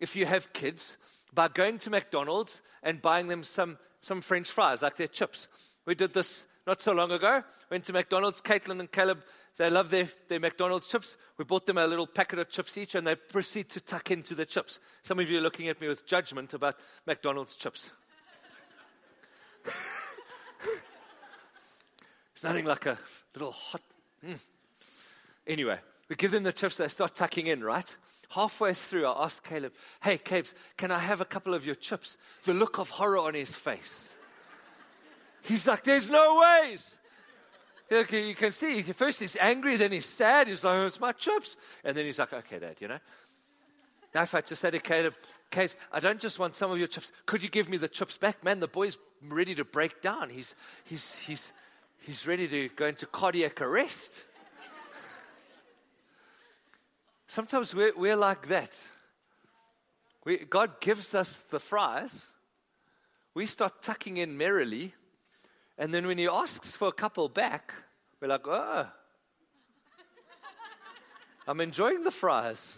if 0.00 0.16
you 0.16 0.26
have 0.26 0.52
kids 0.52 0.96
by 1.32 1.46
going 1.46 1.78
to 1.78 1.90
McDonald's 1.90 2.60
and 2.82 3.00
buying 3.00 3.28
them 3.28 3.44
some, 3.44 3.78
some 4.00 4.20
French 4.20 4.50
fries, 4.50 4.82
like 4.82 4.96
their 4.96 5.06
chips. 5.06 5.46
We 5.86 5.94
did 5.94 6.12
this 6.12 6.44
not 6.66 6.80
so 6.80 6.90
long 6.90 7.12
ago. 7.12 7.44
Went 7.70 7.84
to 7.84 7.92
McDonald's. 7.92 8.40
Caitlin 8.40 8.80
and 8.80 8.90
Caleb, 8.90 9.22
they 9.58 9.70
love 9.70 9.90
their, 9.90 10.08
their 10.26 10.40
McDonald's 10.40 10.88
chips. 10.88 11.16
We 11.36 11.44
bought 11.44 11.66
them 11.66 11.78
a 11.78 11.86
little 11.86 12.08
packet 12.08 12.40
of 12.40 12.50
chips 12.50 12.76
each, 12.76 12.96
and 12.96 13.06
they 13.06 13.14
proceed 13.14 13.68
to 13.70 13.80
tuck 13.80 14.10
into 14.10 14.34
the 14.34 14.44
chips. 14.44 14.80
Some 15.02 15.20
of 15.20 15.30
you 15.30 15.38
are 15.38 15.42
looking 15.42 15.68
at 15.68 15.80
me 15.80 15.86
with 15.86 16.04
judgment 16.04 16.54
about 16.54 16.74
McDonald's 17.06 17.54
chips. 17.54 17.92
it's 22.32 22.42
nothing 22.42 22.64
like 22.64 22.86
a 22.86 22.98
little 23.34 23.52
hot. 23.52 23.82
Mm. 24.26 24.40
Anyway, 25.46 25.78
we 26.08 26.16
give 26.16 26.30
them 26.30 26.42
the 26.42 26.52
chips, 26.52 26.76
they 26.76 26.88
start 26.88 27.14
tucking 27.14 27.46
in, 27.46 27.62
right? 27.62 27.96
Halfway 28.30 28.74
through, 28.74 29.06
I 29.06 29.24
ask 29.24 29.46
Caleb, 29.46 29.72
Hey, 30.02 30.18
Cabes, 30.18 30.54
can 30.76 30.90
I 30.90 30.98
have 30.98 31.20
a 31.20 31.24
couple 31.24 31.54
of 31.54 31.64
your 31.64 31.74
chips? 31.74 32.16
The 32.44 32.54
look 32.54 32.78
of 32.78 32.90
horror 32.90 33.18
on 33.18 33.34
his 33.34 33.54
face. 33.54 34.14
He's 35.42 35.66
like, 35.66 35.84
There's 35.84 36.10
no 36.10 36.40
ways. 36.40 36.94
You 37.90 38.34
can 38.34 38.50
see, 38.50 38.82
first 38.82 39.20
he's 39.20 39.36
angry, 39.36 39.76
then 39.76 39.92
he's 39.92 40.04
sad. 40.04 40.48
He's 40.48 40.62
like, 40.62 40.74
oh, 40.74 40.86
It's 40.86 41.00
my 41.00 41.12
chips. 41.12 41.56
And 41.84 41.96
then 41.96 42.04
he's 42.04 42.18
like, 42.18 42.32
Okay, 42.32 42.58
Dad, 42.58 42.76
you 42.80 42.88
know? 42.88 42.98
Now, 44.14 44.22
if 44.22 44.34
I 44.34 44.40
just 44.40 44.60
say 44.60 44.70
to 44.70 44.78
Caleb, 44.78 45.14
Case, 45.50 45.76
I 45.90 46.00
don't 46.00 46.20
just 46.20 46.38
want 46.38 46.54
some 46.54 46.70
of 46.70 46.78
your 46.78 46.86
chips. 46.86 47.10
Could 47.24 47.42
you 47.42 47.48
give 47.48 47.70
me 47.70 47.78
the 47.78 47.88
chips 47.88 48.18
back? 48.18 48.44
Man, 48.44 48.60
the 48.60 48.68
boy's 48.68 48.98
ready 49.26 49.54
to 49.54 49.64
break 49.64 50.02
down. 50.02 50.28
He's, 50.28 50.54
he's, 50.84 51.14
he's, 51.26 51.48
he's 52.00 52.26
ready 52.26 52.46
to 52.48 52.68
go 52.76 52.86
into 52.86 53.06
cardiac 53.06 53.62
arrest. 53.62 54.24
Sometimes 57.28 57.74
we're, 57.74 57.92
we're 57.94 58.16
like 58.16 58.48
that. 58.48 58.80
We, 60.24 60.38
God 60.38 60.80
gives 60.80 61.14
us 61.14 61.36
the 61.50 61.60
fries. 61.60 62.26
We 63.34 63.44
start 63.44 63.82
tucking 63.82 64.16
in 64.16 64.36
merrily. 64.36 64.94
And 65.76 65.92
then 65.92 66.06
when 66.06 66.16
He 66.16 66.26
asks 66.26 66.74
for 66.74 66.88
a 66.88 66.92
couple 66.92 67.28
back, 67.28 67.74
we're 68.20 68.28
like, 68.28 68.48
oh, 68.48 68.86
I'm 71.46 71.60
enjoying 71.60 72.02
the 72.02 72.10
fries. 72.10 72.76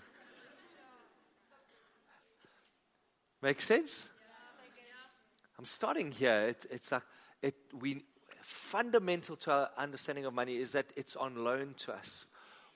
Make 3.41 3.61
sense? 3.61 4.09
I'm 5.59 5.65
starting 5.65 6.11
here. 6.11 6.49
It, 6.49 6.67
it's 6.71 6.93
like 6.93 7.03
it, 7.41 7.55
we, 7.73 8.05
fundamental 8.43 9.37
to 9.37 9.53
our 9.53 9.71
understanding 9.79 10.25
of 10.25 10.35
money 10.35 10.57
is 10.57 10.73
that 10.73 10.87
it's 10.97 11.15
on 11.15 11.45
loan 11.45 11.75
to 11.79 11.93
us. 11.93 12.25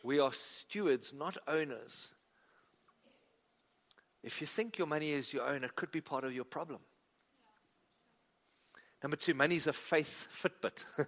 We 0.04 0.20
are 0.20 0.34
stewards, 0.34 1.14
not 1.14 1.38
owners. 1.48 2.12
If 4.22 4.42
you 4.42 4.46
think 4.46 4.76
your 4.76 4.86
money 4.86 5.12
is 5.12 5.32
your 5.32 5.48
own, 5.48 5.64
it 5.64 5.74
could 5.74 5.90
be 5.90 6.02
part 6.02 6.24
of 6.24 6.34
your 6.34 6.44
problem. 6.44 6.80
Number 9.02 9.16
two, 9.16 9.32
money's 9.32 9.66
a 9.66 9.72
faith 9.72 10.28
Fitbit. 10.30 10.84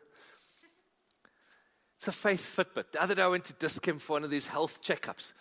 it's 1.96 2.08
a 2.08 2.12
faith 2.12 2.56
Fitbit. 2.56 2.92
The 2.92 3.02
other 3.02 3.14
day 3.14 3.22
I 3.22 3.28
went 3.28 3.44
to 3.44 3.52
Dis-Chem 3.52 3.98
for 3.98 4.14
one 4.14 4.24
of 4.24 4.30
these 4.30 4.46
health 4.46 4.80
checkups. 4.82 5.32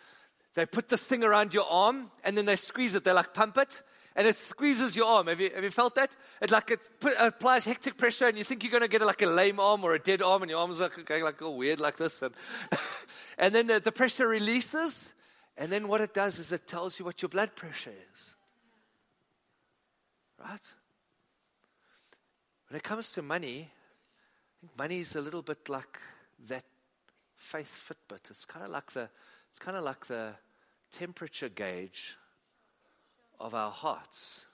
They 0.53 0.65
put 0.65 0.89
this 0.89 1.01
thing 1.01 1.23
around 1.23 1.53
your 1.53 1.65
arm 1.69 2.11
and 2.25 2.37
then 2.37 2.43
they 2.45 2.57
squeeze 2.57 2.93
it. 2.93 3.05
They 3.05 3.13
like 3.13 3.33
pump 3.33 3.57
it 3.57 3.81
and 4.15 4.27
it 4.27 4.35
squeezes 4.35 4.95
your 4.95 5.07
arm. 5.07 5.27
Have 5.27 5.41
you, 5.41 5.51
have 5.53 5.63
you 5.63 5.71
felt 5.71 5.95
that? 5.95 6.15
It 6.41 6.49
like 6.49 6.71
it 6.71 6.79
put, 6.99 7.13
applies 7.19 7.65
hectic 7.65 7.97
pressure, 7.97 8.27
and 8.27 8.37
you 8.37 8.43
think 8.43 8.63
you're 8.63 8.71
going 8.71 8.81
to 8.81 8.87
get 8.87 9.01
like 9.05 9.21
a 9.21 9.27
lame 9.27 9.59
arm 9.59 9.83
or 9.83 9.93
a 9.93 9.99
dead 9.99 10.21
arm, 10.21 10.41
and 10.41 10.49
your 10.49 10.59
arm's 10.59 10.79
like 10.79 11.05
going 11.05 11.23
like 11.23 11.41
all 11.41 11.57
weird 11.57 11.79
like 11.79 11.97
this, 11.97 12.21
and, 12.21 12.33
and 13.37 13.53
then 13.53 13.67
the, 13.67 13.79
the 13.79 13.91
pressure 13.91 14.27
releases, 14.27 15.11
and 15.57 15.71
then 15.71 15.87
what 15.87 16.01
it 16.01 16.13
does 16.13 16.39
is 16.39 16.51
it 16.51 16.65
tells 16.65 16.97
you 16.97 17.05
what 17.05 17.21
your 17.21 17.29
blood 17.29 17.55
pressure 17.55 17.93
is. 18.13 18.35
Right? 20.39 20.73
When 22.69 22.77
it 22.77 22.83
comes 22.83 23.09
to 23.11 23.21
money, 23.21 23.69
I 23.69 24.55
think 24.61 24.77
money 24.77 24.99
is 24.99 25.15
a 25.15 25.21
little 25.21 25.41
bit 25.41 25.67
like 25.67 25.99
that 26.47 26.63
faith 27.35 27.89
Fitbit. 27.89 28.31
It's 28.31 28.45
kind 28.45 28.65
of 28.65 28.71
like 28.71 28.91
the, 28.91 29.09
it's 29.49 29.59
kind 29.59 29.77
of 29.77 29.83
like 29.83 30.05
the 30.05 30.35
temperature 30.91 31.49
gauge 31.49 32.15
of 33.39 33.53
our 33.53 33.71
hearts. 33.71 34.45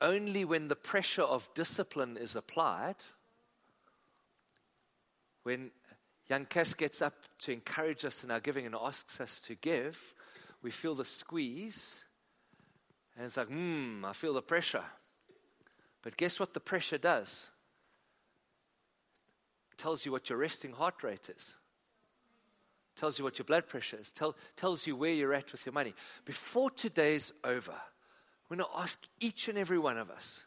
Only 0.00 0.44
when 0.44 0.68
the 0.68 0.76
pressure 0.76 1.22
of 1.22 1.48
discipline 1.54 2.16
is 2.16 2.36
applied, 2.36 2.96
when 5.42 5.70
young 6.28 6.44
Cass 6.44 6.74
gets 6.74 7.02
up 7.02 7.14
to 7.38 7.52
encourage 7.52 8.04
us 8.04 8.22
in 8.22 8.30
our 8.30 8.40
giving 8.40 8.66
and 8.66 8.74
asks 8.74 9.20
us 9.20 9.40
to 9.40 9.54
give, 9.54 10.14
we 10.62 10.70
feel 10.70 10.94
the 10.94 11.04
squeeze, 11.04 11.96
and 13.16 13.26
it's 13.26 13.36
like, 13.36 13.48
hmm, 13.48 14.04
I 14.04 14.12
feel 14.12 14.34
the 14.34 14.42
pressure. 14.42 14.84
But 16.02 16.16
guess 16.16 16.38
what 16.38 16.54
the 16.54 16.60
pressure 16.60 16.98
does? 16.98 17.50
It 19.72 19.78
tells 19.78 20.06
you 20.06 20.12
what 20.12 20.30
your 20.30 20.38
resting 20.38 20.72
heart 20.72 21.02
rate 21.02 21.28
is 21.28 21.54
tells 22.98 23.18
you 23.18 23.24
what 23.24 23.38
your 23.38 23.44
blood 23.44 23.66
pressure 23.66 23.96
is, 23.98 24.10
tell, 24.10 24.36
tells 24.56 24.86
you 24.86 24.96
where 24.96 25.12
you're 25.12 25.34
at 25.34 25.52
with 25.52 25.64
your 25.64 25.72
money. 25.72 25.94
Before 26.24 26.70
today's 26.70 27.32
over, 27.44 27.72
I'm 27.72 28.56
going 28.56 28.68
to 28.68 28.80
ask 28.80 28.98
each 29.20 29.48
and 29.48 29.56
every 29.56 29.78
one 29.78 29.98
of 29.98 30.10
us 30.10 30.42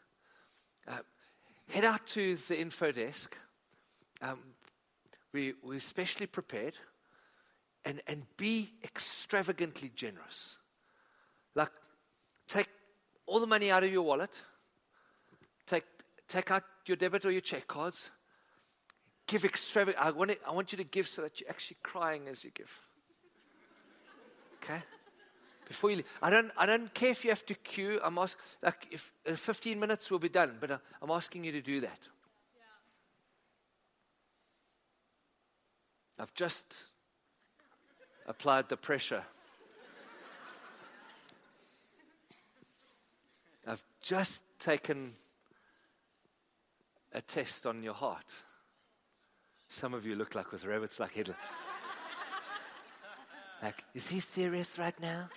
uh, 0.86 0.98
head 1.70 1.84
out 1.84 2.06
to 2.08 2.36
the 2.36 2.60
info 2.60 2.92
desk. 2.92 3.36
Um, 4.20 4.38
we, 5.32 5.54
we're 5.62 5.80
specially 5.80 6.26
prepared 6.26 6.74
and, 7.84 8.00
and 8.06 8.24
be 8.36 8.72
extravagantly 8.84 9.90
generous. 9.94 10.58
Like, 11.54 11.70
take 12.48 12.68
all 13.26 13.40
the 13.40 13.46
money 13.46 13.70
out 13.70 13.82
of 13.82 13.92
your 13.92 14.02
wallet, 14.02 14.42
take, 15.66 15.84
take 16.28 16.50
out 16.50 16.64
your 16.86 16.96
debit 16.96 17.24
or 17.24 17.30
your 17.30 17.40
check 17.40 17.66
cards 17.66 18.10
give 19.32 19.46
extravagant. 19.46 20.04
I 20.04 20.10
want, 20.10 20.30
it, 20.32 20.42
I 20.46 20.52
want 20.52 20.72
you 20.72 20.78
to 20.78 20.84
give 20.84 21.08
so 21.08 21.22
that 21.22 21.40
you're 21.40 21.48
actually 21.48 21.78
crying 21.82 22.28
as 22.28 22.44
you 22.44 22.50
give. 22.50 22.78
Okay? 24.62 24.82
Before 25.66 25.88
you 25.88 25.96
leave. 25.96 26.06
I 26.20 26.28
don't, 26.28 26.50
I 26.58 26.66
don't 26.66 26.92
care 26.92 27.08
if 27.10 27.24
you 27.24 27.30
have 27.30 27.46
to 27.46 27.54
queue. 27.54 27.98
I'm 28.04 28.18
asking, 28.18 28.42
like, 28.62 28.88
if 28.90 29.10
uh, 29.26 29.34
15 29.34 29.80
minutes 29.80 30.10
will 30.10 30.18
be 30.18 30.28
done, 30.28 30.58
but 30.60 30.70
uh, 30.70 30.78
I'm 31.00 31.10
asking 31.10 31.44
you 31.44 31.52
to 31.52 31.62
do 31.62 31.80
that. 31.80 31.98
I've 36.18 36.34
just 36.34 36.76
applied 38.26 38.68
the 38.68 38.76
pressure. 38.76 39.24
I've 43.66 43.82
just 44.02 44.42
taken 44.58 45.14
a 47.14 47.22
test 47.22 47.66
on 47.66 47.82
your 47.82 47.94
heart. 47.94 48.34
Some 49.72 49.94
of 49.94 50.04
you 50.04 50.14
look 50.16 50.34
like 50.34 50.52
with 50.52 50.66
rabbits 50.66 51.00
like 51.00 51.12
Hitler. 51.12 51.34
like, 53.62 53.82
is 53.94 54.06
he 54.06 54.20
serious 54.20 54.78
right 54.78 54.98
now? 55.00 55.30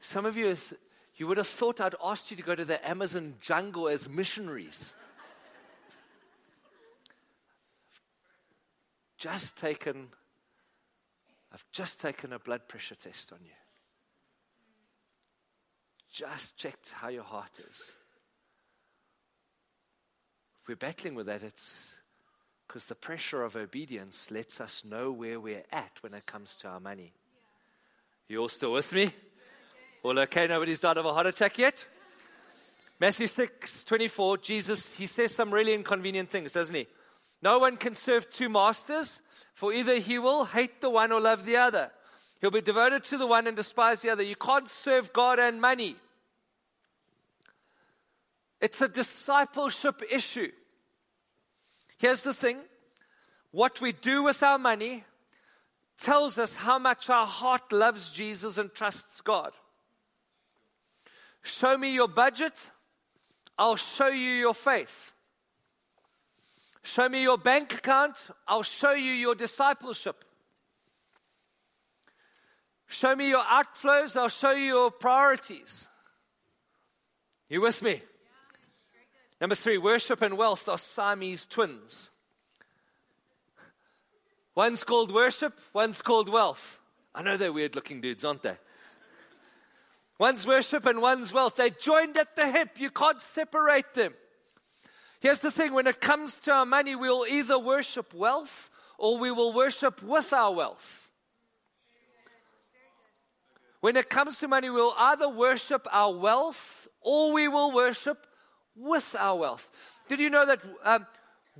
Some 0.00 0.26
of 0.26 0.36
you, 0.36 0.56
you 1.14 1.28
would 1.28 1.36
have 1.36 1.46
thought 1.46 1.80
I'd 1.80 1.94
asked 2.04 2.32
you 2.32 2.36
to 2.36 2.42
go 2.42 2.56
to 2.56 2.64
the 2.64 2.86
Amazon 2.86 3.36
jungle 3.40 3.86
as 3.86 4.08
missionaries. 4.08 4.92
Just 9.16 9.56
taken, 9.56 10.08
I've 11.52 11.64
just 11.70 12.00
taken 12.00 12.32
a 12.32 12.40
blood 12.40 12.66
pressure 12.66 12.96
test 12.96 13.32
on 13.32 13.38
you. 13.44 13.52
just 16.12 16.56
checked 16.56 16.90
how 16.90 17.08
your 17.08 17.22
heart 17.22 17.60
is. 17.70 17.94
We're 20.70 20.76
battling 20.76 21.16
with 21.16 21.26
that, 21.26 21.42
it's 21.42 21.96
because 22.64 22.84
the 22.84 22.94
pressure 22.94 23.42
of 23.42 23.56
obedience 23.56 24.30
lets 24.30 24.60
us 24.60 24.84
know 24.88 25.10
where 25.10 25.40
we're 25.40 25.64
at 25.72 25.90
when 26.00 26.14
it 26.14 26.26
comes 26.26 26.54
to 26.60 26.68
our 26.68 26.78
money. 26.78 27.12
You 28.28 28.38
all 28.38 28.48
still 28.48 28.70
with 28.70 28.92
me? 28.92 29.10
All 30.04 30.16
okay? 30.20 30.46
Nobody's 30.46 30.78
died 30.78 30.96
of 30.96 31.06
a 31.06 31.12
heart 31.12 31.26
attack 31.26 31.58
yet? 31.58 31.84
Matthew 33.00 33.26
6 33.26 33.82
24, 33.82 34.38
Jesus, 34.38 34.88
he 34.96 35.08
says 35.08 35.34
some 35.34 35.52
really 35.52 35.74
inconvenient 35.74 36.30
things, 36.30 36.52
doesn't 36.52 36.76
he? 36.76 36.86
No 37.42 37.58
one 37.58 37.76
can 37.76 37.96
serve 37.96 38.30
two 38.30 38.48
masters, 38.48 39.20
for 39.54 39.72
either 39.72 39.96
he 39.96 40.20
will 40.20 40.44
hate 40.44 40.80
the 40.80 40.90
one 40.90 41.10
or 41.10 41.20
love 41.20 41.46
the 41.46 41.56
other. 41.56 41.90
He'll 42.40 42.52
be 42.52 42.60
devoted 42.60 43.02
to 43.06 43.18
the 43.18 43.26
one 43.26 43.48
and 43.48 43.56
despise 43.56 44.02
the 44.02 44.10
other. 44.10 44.22
You 44.22 44.36
can't 44.36 44.68
serve 44.68 45.12
God 45.12 45.40
and 45.40 45.60
money. 45.60 45.96
It's 48.60 48.80
a 48.80 48.86
discipleship 48.86 50.00
issue. 50.12 50.52
Here's 52.00 52.22
the 52.22 52.32
thing 52.32 52.56
what 53.50 53.82
we 53.82 53.92
do 53.92 54.22
with 54.22 54.42
our 54.42 54.58
money 54.58 55.04
tells 55.98 56.38
us 56.38 56.54
how 56.54 56.78
much 56.78 57.10
our 57.10 57.26
heart 57.26 57.72
loves 57.72 58.08
Jesus 58.10 58.56
and 58.56 58.72
trusts 58.72 59.20
God. 59.20 59.52
Show 61.42 61.76
me 61.76 61.92
your 61.92 62.08
budget, 62.08 62.70
I'll 63.58 63.76
show 63.76 64.08
you 64.08 64.30
your 64.30 64.54
faith. 64.54 65.12
Show 66.82 67.10
me 67.10 67.22
your 67.22 67.36
bank 67.36 67.74
account, 67.74 68.30
I'll 68.48 68.62
show 68.62 68.92
you 68.92 69.12
your 69.12 69.34
discipleship. 69.34 70.24
Show 72.86 73.14
me 73.14 73.28
your 73.28 73.42
outflows, 73.42 74.16
I'll 74.16 74.30
show 74.30 74.52
you 74.52 74.64
your 74.64 74.90
priorities. 74.90 75.86
You 77.50 77.60
with 77.60 77.82
me? 77.82 78.00
Number 79.40 79.54
three, 79.54 79.78
worship 79.78 80.20
and 80.20 80.36
wealth 80.36 80.68
are 80.68 80.76
Siamese 80.76 81.46
twins. 81.46 82.10
One's 84.54 84.84
called 84.84 85.12
worship, 85.12 85.58
one's 85.72 86.02
called 86.02 86.28
wealth. 86.28 86.78
I 87.14 87.22
know 87.22 87.36
they're 87.36 87.52
weird 87.52 87.74
looking 87.74 88.00
dudes, 88.00 88.24
aren't 88.24 88.42
they? 88.42 88.56
One's 90.18 90.46
worship 90.46 90.84
and 90.84 91.00
one's 91.00 91.32
wealth. 91.32 91.56
They 91.56 91.70
joined 91.70 92.18
at 92.18 92.36
the 92.36 92.46
hip. 92.46 92.78
You 92.78 92.90
can't 92.90 93.22
separate 93.22 93.94
them. 93.94 94.12
Here's 95.20 95.40
the 95.40 95.50
thing 95.50 95.72
when 95.72 95.86
it 95.86 96.00
comes 96.00 96.34
to 96.34 96.52
our 96.52 96.66
money, 96.66 96.94
we'll 96.94 97.24
either 97.26 97.58
worship 97.58 98.12
wealth 98.12 98.70
or 98.98 99.18
we 99.18 99.30
will 99.30 99.54
worship 99.54 100.02
with 100.02 100.32
our 100.34 100.52
wealth. 100.52 101.10
When 103.80 103.96
it 103.96 104.10
comes 104.10 104.36
to 104.38 104.48
money, 104.48 104.68
we'll 104.68 104.94
either 104.98 105.28
worship 105.28 105.86
our 105.90 106.12
wealth 106.12 106.86
or 107.00 107.32
we 107.32 107.48
will 107.48 107.72
worship 107.72 108.26
with 108.80 109.14
our 109.18 109.38
wealth. 109.38 109.70
Did 110.08 110.20
you 110.20 110.30
know 110.30 110.46
that 110.46 110.60
um, 110.84 111.06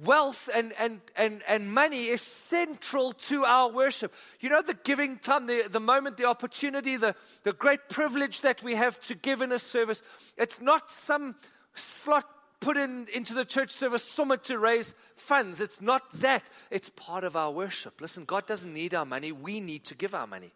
wealth 0.02 0.48
and, 0.54 0.72
and, 0.78 1.00
and, 1.16 1.42
and 1.46 1.72
money 1.72 2.06
is 2.06 2.20
central 2.20 3.12
to 3.12 3.44
our 3.44 3.70
worship? 3.70 4.12
You 4.40 4.48
know, 4.48 4.62
the 4.62 4.74
giving 4.74 5.18
time, 5.18 5.46
the, 5.46 5.68
the 5.68 5.80
moment, 5.80 6.16
the 6.16 6.24
opportunity, 6.24 6.96
the, 6.96 7.14
the 7.44 7.52
great 7.52 7.88
privilege 7.88 8.40
that 8.40 8.62
we 8.62 8.74
have 8.74 9.00
to 9.02 9.14
give 9.14 9.40
in 9.40 9.52
a 9.52 9.58
service, 9.58 10.02
it's 10.36 10.60
not 10.60 10.90
some 10.90 11.36
slot 11.74 12.26
put 12.60 12.76
in, 12.76 13.06
into 13.14 13.34
the 13.34 13.44
church 13.44 13.70
service 13.70 14.04
summit 14.04 14.44
to 14.44 14.58
raise 14.58 14.94
funds. 15.16 15.60
It's 15.60 15.80
not 15.80 16.02
that. 16.14 16.42
It's 16.70 16.90
part 16.90 17.24
of 17.24 17.34
our 17.36 17.50
worship. 17.50 18.00
Listen, 18.00 18.24
God 18.24 18.46
doesn't 18.46 18.72
need 18.72 18.94
our 18.94 19.06
money. 19.06 19.32
We 19.32 19.60
need 19.60 19.84
to 19.86 19.94
give 19.94 20.14
our 20.14 20.26
money. 20.26 20.52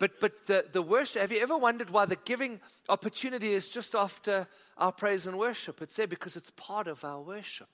But, 0.00 0.18
but 0.18 0.46
the, 0.46 0.64
the 0.72 0.80
worship, 0.80 1.20
have 1.20 1.30
you 1.30 1.40
ever 1.42 1.58
wondered 1.58 1.90
why 1.90 2.06
the 2.06 2.16
giving 2.16 2.58
opportunity 2.88 3.52
is 3.52 3.68
just 3.68 3.94
after 3.94 4.48
our 4.78 4.92
praise 4.92 5.26
and 5.26 5.38
worship? 5.38 5.82
It's 5.82 5.94
there 5.94 6.06
because 6.06 6.36
it's 6.36 6.50
part 6.56 6.88
of 6.88 7.04
our 7.04 7.20
worship. 7.20 7.68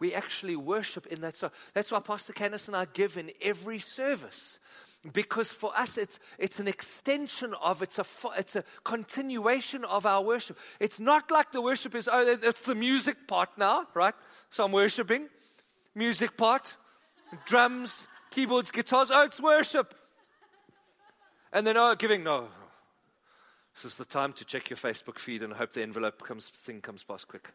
We 0.00 0.12
actually 0.12 0.56
worship 0.56 1.06
in 1.06 1.20
that. 1.20 1.36
So 1.36 1.52
that's 1.72 1.92
why 1.92 2.00
Pastor 2.00 2.32
Candice 2.32 2.66
and 2.66 2.76
I 2.76 2.86
give 2.92 3.16
in 3.16 3.30
every 3.40 3.78
service. 3.78 4.58
Because 5.12 5.52
for 5.52 5.70
us, 5.78 5.96
it's, 5.96 6.18
it's 6.36 6.58
an 6.58 6.66
extension 6.66 7.54
of, 7.62 7.80
it's 7.80 8.00
a, 8.00 8.04
it's 8.36 8.56
a 8.56 8.64
continuation 8.82 9.84
of 9.84 10.04
our 10.04 10.20
worship. 10.20 10.58
It's 10.80 10.98
not 10.98 11.30
like 11.30 11.52
the 11.52 11.62
worship 11.62 11.94
is, 11.94 12.08
oh, 12.12 12.38
it's 12.42 12.62
the 12.62 12.74
music 12.74 13.28
part 13.28 13.50
now, 13.56 13.86
right? 13.94 14.14
So 14.50 14.64
I'm 14.64 14.72
worshiping. 14.72 15.28
Music 15.94 16.36
part, 16.36 16.76
drums, 17.46 18.08
keyboards, 18.32 18.72
guitars. 18.72 19.12
Oh, 19.12 19.22
it's 19.22 19.40
worship. 19.40 19.94
And 21.52 21.66
then, 21.66 21.76
oh, 21.76 21.94
giving, 21.94 22.24
no. 22.24 22.48
This 23.74 23.84
is 23.84 23.94
the 23.94 24.04
time 24.04 24.32
to 24.34 24.44
check 24.44 24.70
your 24.70 24.76
Facebook 24.76 25.18
feed 25.18 25.42
and 25.42 25.52
hope 25.52 25.72
the 25.72 25.82
envelope 25.82 26.22
comes, 26.22 26.48
thing 26.48 26.80
comes 26.80 27.04
past 27.04 27.28
quick. 27.28 27.50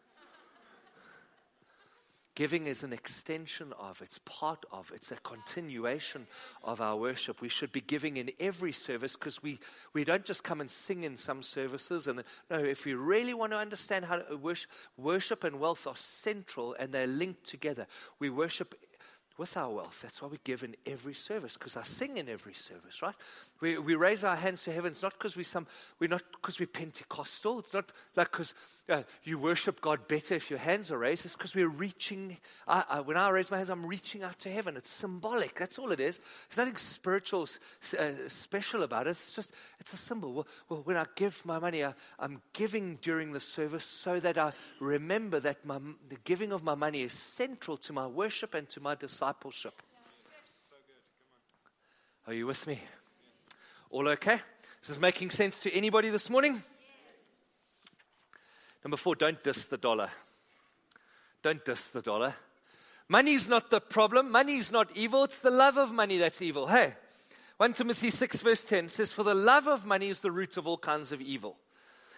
Giving 2.35 2.67
is 2.67 2.83
an 2.83 2.93
extension 2.93 3.73
of, 3.79 3.99
it's 4.03 4.19
part 4.19 4.63
of, 4.71 4.91
it's 4.93 5.11
a 5.11 5.15
continuation 5.15 6.27
of 6.63 6.79
our 6.79 6.95
worship. 6.95 7.41
We 7.41 7.49
should 7.49 7.71
be 7.71 7.81
giving 7.81 8.17
in 8.17 8.29
every 8.39 8.71
service 8.71 9.13
because 9.13 9.41
we, 9.41 9.57
we 9.93 10.03
don't 10.03 10.23
just 10.23 10.43
come 10.43 10.61
and 10.61 10.69
sing 10.69 11.03
in 11.03 11.17
some 11.17 11.41
services. 11.41 12.05
And 12.05 12.23
no, 12.51 12.59
if 12.59 12.85
we 12.85 12.93
really 12.93 13.33
want 13.33 13.53
to 13.53 13.57
understand 13.57 14.05
how 14.05 14.17
to 14.17 14.37
worship, 14.37 14.69
worship 14.97 15.43
and 15.43 15.59
wealth 15.59 15.87
are 15.87 15.95
central 15.95 16.75
and 16.77 16.91
they're 16.91 17.07
linked 17.07 17.43
together. 17.43 17.87
We 18.19 18.29
worship 18.29 18.75
with 19.37 19.55
our 19.55 19.69
wealth. 19.69 19.99
That's 20.01 20.21
why 20.21 20.27
we 20.27 20.39
give 20.43 20.63
in 20.63 20.75
every 20.85 21.13
service, 21.13 21.53
because 21.53 21.77
I 21.77 21.83
sing 21.83 22.17
in 22.17 22.27
every 22.27 22.53
service, 22.53 23.01
right? 23.01 23.15
We, 23.61 23.77
we 23.77 23.95
raise 23.95 24.23
our 24.23 24.35
hands 24.35 24.63
to 24.63 24.71
heaven. 24.71 24.91
It's 24.91 25.03
not 25.03 25.13
because 25.13 25.37
we 25.37 25.43
some 25.43 25.67
we're 25.99 26.09
not 26.09 26.23
because 26.31 26.59
we're 26.59 26.67
Pentecostal. 26.67 27.59
It's 27.59 27.73
not 27.73 27.91
like 28.15 28.31
because 28.31 28.53
uh, 28.89 29.03
you 29.23 29.37
worship 29.37 29.81
God 29.81 30.07
better 30.07 30.35
if 30.35 30.49
your 30.49 30.59
hands 30.59 30.91
are 30.91 30.97
raised. 30.97 31.25
It's 31.25 31.35
because 31.35 31.55
we're 31.55 31.67
reaching. 31.67 32.37
I, 32.67 32.83
I, 32.89 32.99
when 33.01 33.17
I 33.17 33.29
raise 33.29 33.51
my 33.51 33.57
hands, 33.57 33.69
I'm 33.69 33.85
reaching 33.85 34.23
out 34.23 34.39
to 34.39 34.49
heaven. 34.49 34.77
It's 34.77 34.89
symbolic. 34.89 35.55
That's 35.55 35.77
all 35.77 35.91
it 35.91 35.99
is. 35.99 36.19
There's 36.49 36.57
nothing 36.57 36.77
spiritual 36.77 37.47
uh, 37.97 38.11
special 38.27 38.83
about 38.83 39.07
it. 39.07 39.11
It's 39.11 39.35
just 39.35 39.51
it's 39.79 39.93
a 39.93 39.97
symbol. 39.97 40.33
Well, 40.33 40.47
well 40.69 40.81
when 40.85 40.97
I 40.97 41.05
give 41.15 41.45
my 41.45 41.59
money, 41.59 41.83
I, 41.83 41.93
am 42.19 42.41
giving 42.53 42.97
during 43.01 43.33
the 43.33 43.39
service 43.39 43.83
so 43.83 44.19
that 44.19 44.37
I 44.37 44.53
remember 44.79 45.39
that 45.41 45.65
my, 45.65 45.79
the 46.09 46.17
giving 46.23 46.51
of 46.51 46.63
my 46.63 46.75
money 46.75 47.01
is 47.01 47.13
central 47.13 47.77
to 47.77 47.93
my 47.93 48.07
worship 48.07 48.53
and 48.53 48.69
to 48.69 48.79
my 48.79 48.95
discipleship. 48.95 49.81
Are 52.25 52.33
you 52.33 52.45
with 52.45 52.67
me? 52.67 52.81
All 53.89 54.07
okay? 54.09 54.39
Is 54.81 54.89
this 54.89 54.99
making 54.99 55.29
sense 55.29 55.59
to 55.61 55.73
anybody 55.73 56.09
this 56.09 56.29
morning? 56.29 56.61
Number 58.83 58.97
four, 58.97 59.15
don't 59.15 59.43
diss 59.43 59.65
the 59.65 59.77
dollar. 59.77 60.09
Don't 61.41 61.63
diss 61.63 61.89
the 61.89 62.01
dollar. 62.01 62.33
Money's 63.09 63.47
not 63.47 63.69
the 63.69 63.79
problem. 63.79 64.31
Money's 64.31 64.71
not 64.71 64.89
evil. 64.95 65.23
It's 65.23 65.39
the 65.39 65.51
love 65.51 65.77
of 65.77 65.93
money 65.93 66.17
that's 66.17 66.41
evil. 66.41 66.67
Hey, 66.67 66.93
1 67.57 67.73
Timothy 67.73 68.09
6, 68.09 68.41
verse 68.41 68.63
10 68.63 68.89
says, 68.89 69.11
For 69.11 69.23
the 69.23 69.33
love 69.33 69.67
of 69.67 69.85
money 69.85 70.09
is 70.09 70.19
the 70.19 70.31
root 70.31 70.57
of 70.57 70.67
all 70.67 70.77
kinds 70.77 71.11
of 71.11 71.21
evil. 71.21 71.57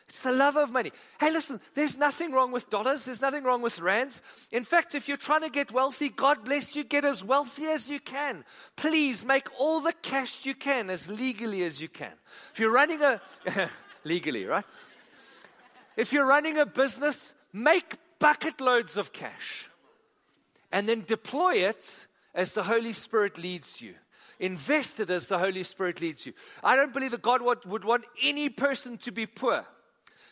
It's 0.10 0.22
the 0.22 0.32
love 0.32 0.58
of 0.58 0.72
money. 0.72 0.92
Hey, 1.20 1.32
listen, 1.32 1.62
there's 1.76 1.96
nothing 1.96 2.32
wrong 2.32 2.52
with 2.52 2.72
dollars. 2.72 3.06
There's 3.06 3.22
nothing 3.22 3.44
wrong 3.44 3.62
with 3.62 3.80
rands. 3.80 4.24
In 4.52 4.64
fact, 4.64 4.96
if 4.96 5.08
you're 5.08 5.18
trying 5.18 5.42
to 5.42 5.50
get 5.50 5.72
wealthy, 5.72 6.10
God 6.10 6.44
bless 6.44 6.76
you, 6.76 6.84
get 6.84 7.06
as 7.06 7.24
wealthy 7.24 7.66
as 7.66 7.88
you 7.88 8.00
can. 8.00 8.44
Please 8.76 9.24
make 9.24 9.48
all 9.60 9.82
the 9.82 9.94
cash 9.94 10.48
you 10.48 10.56
can 10.56 10.90
as 10.90 11.08
legally 11.08 11.64
as 11.64 11.80
you 11.80 11.90
can. 11.90 12.14
If 12.52 12.60
you're 12.60 12.72
running 12.72 13.04
a, 13.04 13.22
legally, 14.04 14.46
right? 14.46 14.66
If 15.98 16.14
you're 16.14 16.26
running 16.26 16.58
a 16.58 16.66
business, 16.66 17.34
make 17.54 17.96
bucket 18.20 18.62
loads 18.62 18.98
of 18.98 19.14
cash 19.14 19.70
and 20.72 20.88
then 20.88 21.04
deploy 21.06 21.56
it 21.56 22.08
as 22.34 22.52
the 22.52 22.64
Holy 22.64 22.94
Spirit 22.94 23.38
leads 23.38 23.82
you. 23.82 23.96
Invest 24.40 25.00
it 25.00 25.10
as 25.10 25.28
the 25.28 25.40
Holy 25.40 25.64
Spirit 25.64 26.00
leads 26.00 26.26
you. 26.26 26.34
I 26.64 26.76
don't 26.76 26.94
believe 26.94 27.12
that 27.12 27.22
God 27.22 27.42
would 27.42 27.84
want 27.84 28.06
any 28.24 28.50
person 28.50 28.98
to 29.00 29.12
be 29.12 29.26
poor. 29.26 29.66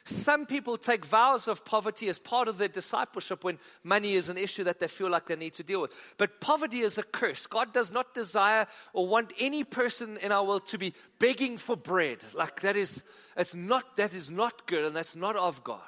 Some 0.08 0.46
people 0.46 0.78
take 0.78 1.06
vows 1.06 1.50
of 1.50 1.66
poverty 1.66 2.08
as 2.08 2.18
part 2.18 2.48
of 2.48 2.58
their 2.58 2.70
discipleship 2.70 3.44
when 3.44 3.60
money 3.84 4.14
is 4.14 4.30
an 4.30 4.38
issue 4.38 4.64
that 4.64 4.80
they 4.80 4.88
feel 4.88 5.10
like 5.10 5.26
they 5.26 5.36
need 5.36 5.54
to 5.56 5.64
deal 5.64 5.82
with. 5.82 5.92
But 6.18 6.40
poverty 6.40 6.80
is 6.80 6.98
a 6.98 7.04
curse. 7.04 7.46
God 7.46 7.74
does 7.74 7.92
not 7.92 8.14
desire 8.14 8.68
or 8.94 9.06
want 9.06 9.34
any 9.38 9.66
person 9.66 10.16
in 10.18 10.32
our 10.32 10.46
world 10.46 10.66
to 10.68 10.78
be 10.78 10.94
begging 11.20 11.58
for 11.58 11.76
bread. 11.76 12.20
Like 12.34 12.62
that 12.62 12.78
is, 12.78 13.04
it's 13.36 13.54
not, 13.54 13.98
that 13.98 14.14
is 14.14 14.32
not 14.32 14.66
good 14.66 14.86
and 14.86 14.96
that's 14.96 15.14
not 15.14 15.36
of 15.36 15.62
God. 15.66 15.82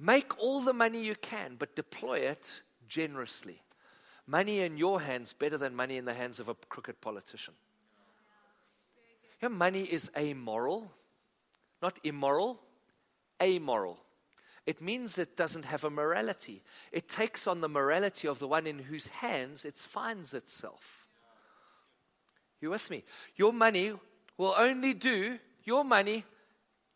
Make 0.00 0.38
all 0.42 0.62
the 0.62 0.72
money 0.72 1.04
you 1.04 1.14
can, 1.14 1.56
but 1.58 1.76
deploy 1.76 2.20
it 2.20 2.62
generously. 2.88 3.60
Money 4.26 4.60
in 4.60 4.78
your 4.78 5.02
hands 5.02 5.34
better 5.34 5.58
than 5.58 5.76
money 5.76 5.98
in 5.98 6.06
the 6.06 6.14
hands 6.14 6.40
of 6.40 6.48
a 6.48 6.54
crooked 6.54 7.02
politician. 7.02 7.52
Your 9.42 9.50
money 9.50 9.82
is 9.82 10.10
amoral 10.16 10.90
not 11.82 11.98
immoral, 12.04 12.60
amoral. 13.42 13.98
It 14.64 14.80
means 14.80 15.18
it 15.18 15.36
doesn't 15.36 15.64
have 15.64 15.82
a 15.82 15.90
morality. 15.90 16.62
It 16.92 17.08
takes 17.08 17.46
on 17.48 17.60
the 17.60 17.68
morality 17.68 18.28
of 18.28 18.38
the 18.38 18.46
one 18.46 18.66
in 18.66 18.78
whose 18.78 19.08
hands 19.08 19.64
it 19.64 19.76
finds 19.76 20.32
itself. 20.34 21.08
You 22.60 22.70
with 22.70 22.88
me? 22.88 23.02
Your 23.34 23.52
money 23.52 23.92
will 24.38 24.54
only 24.56 24.94
do, 24.94 25.38
your 25.64 25.84
money 25.84 26.24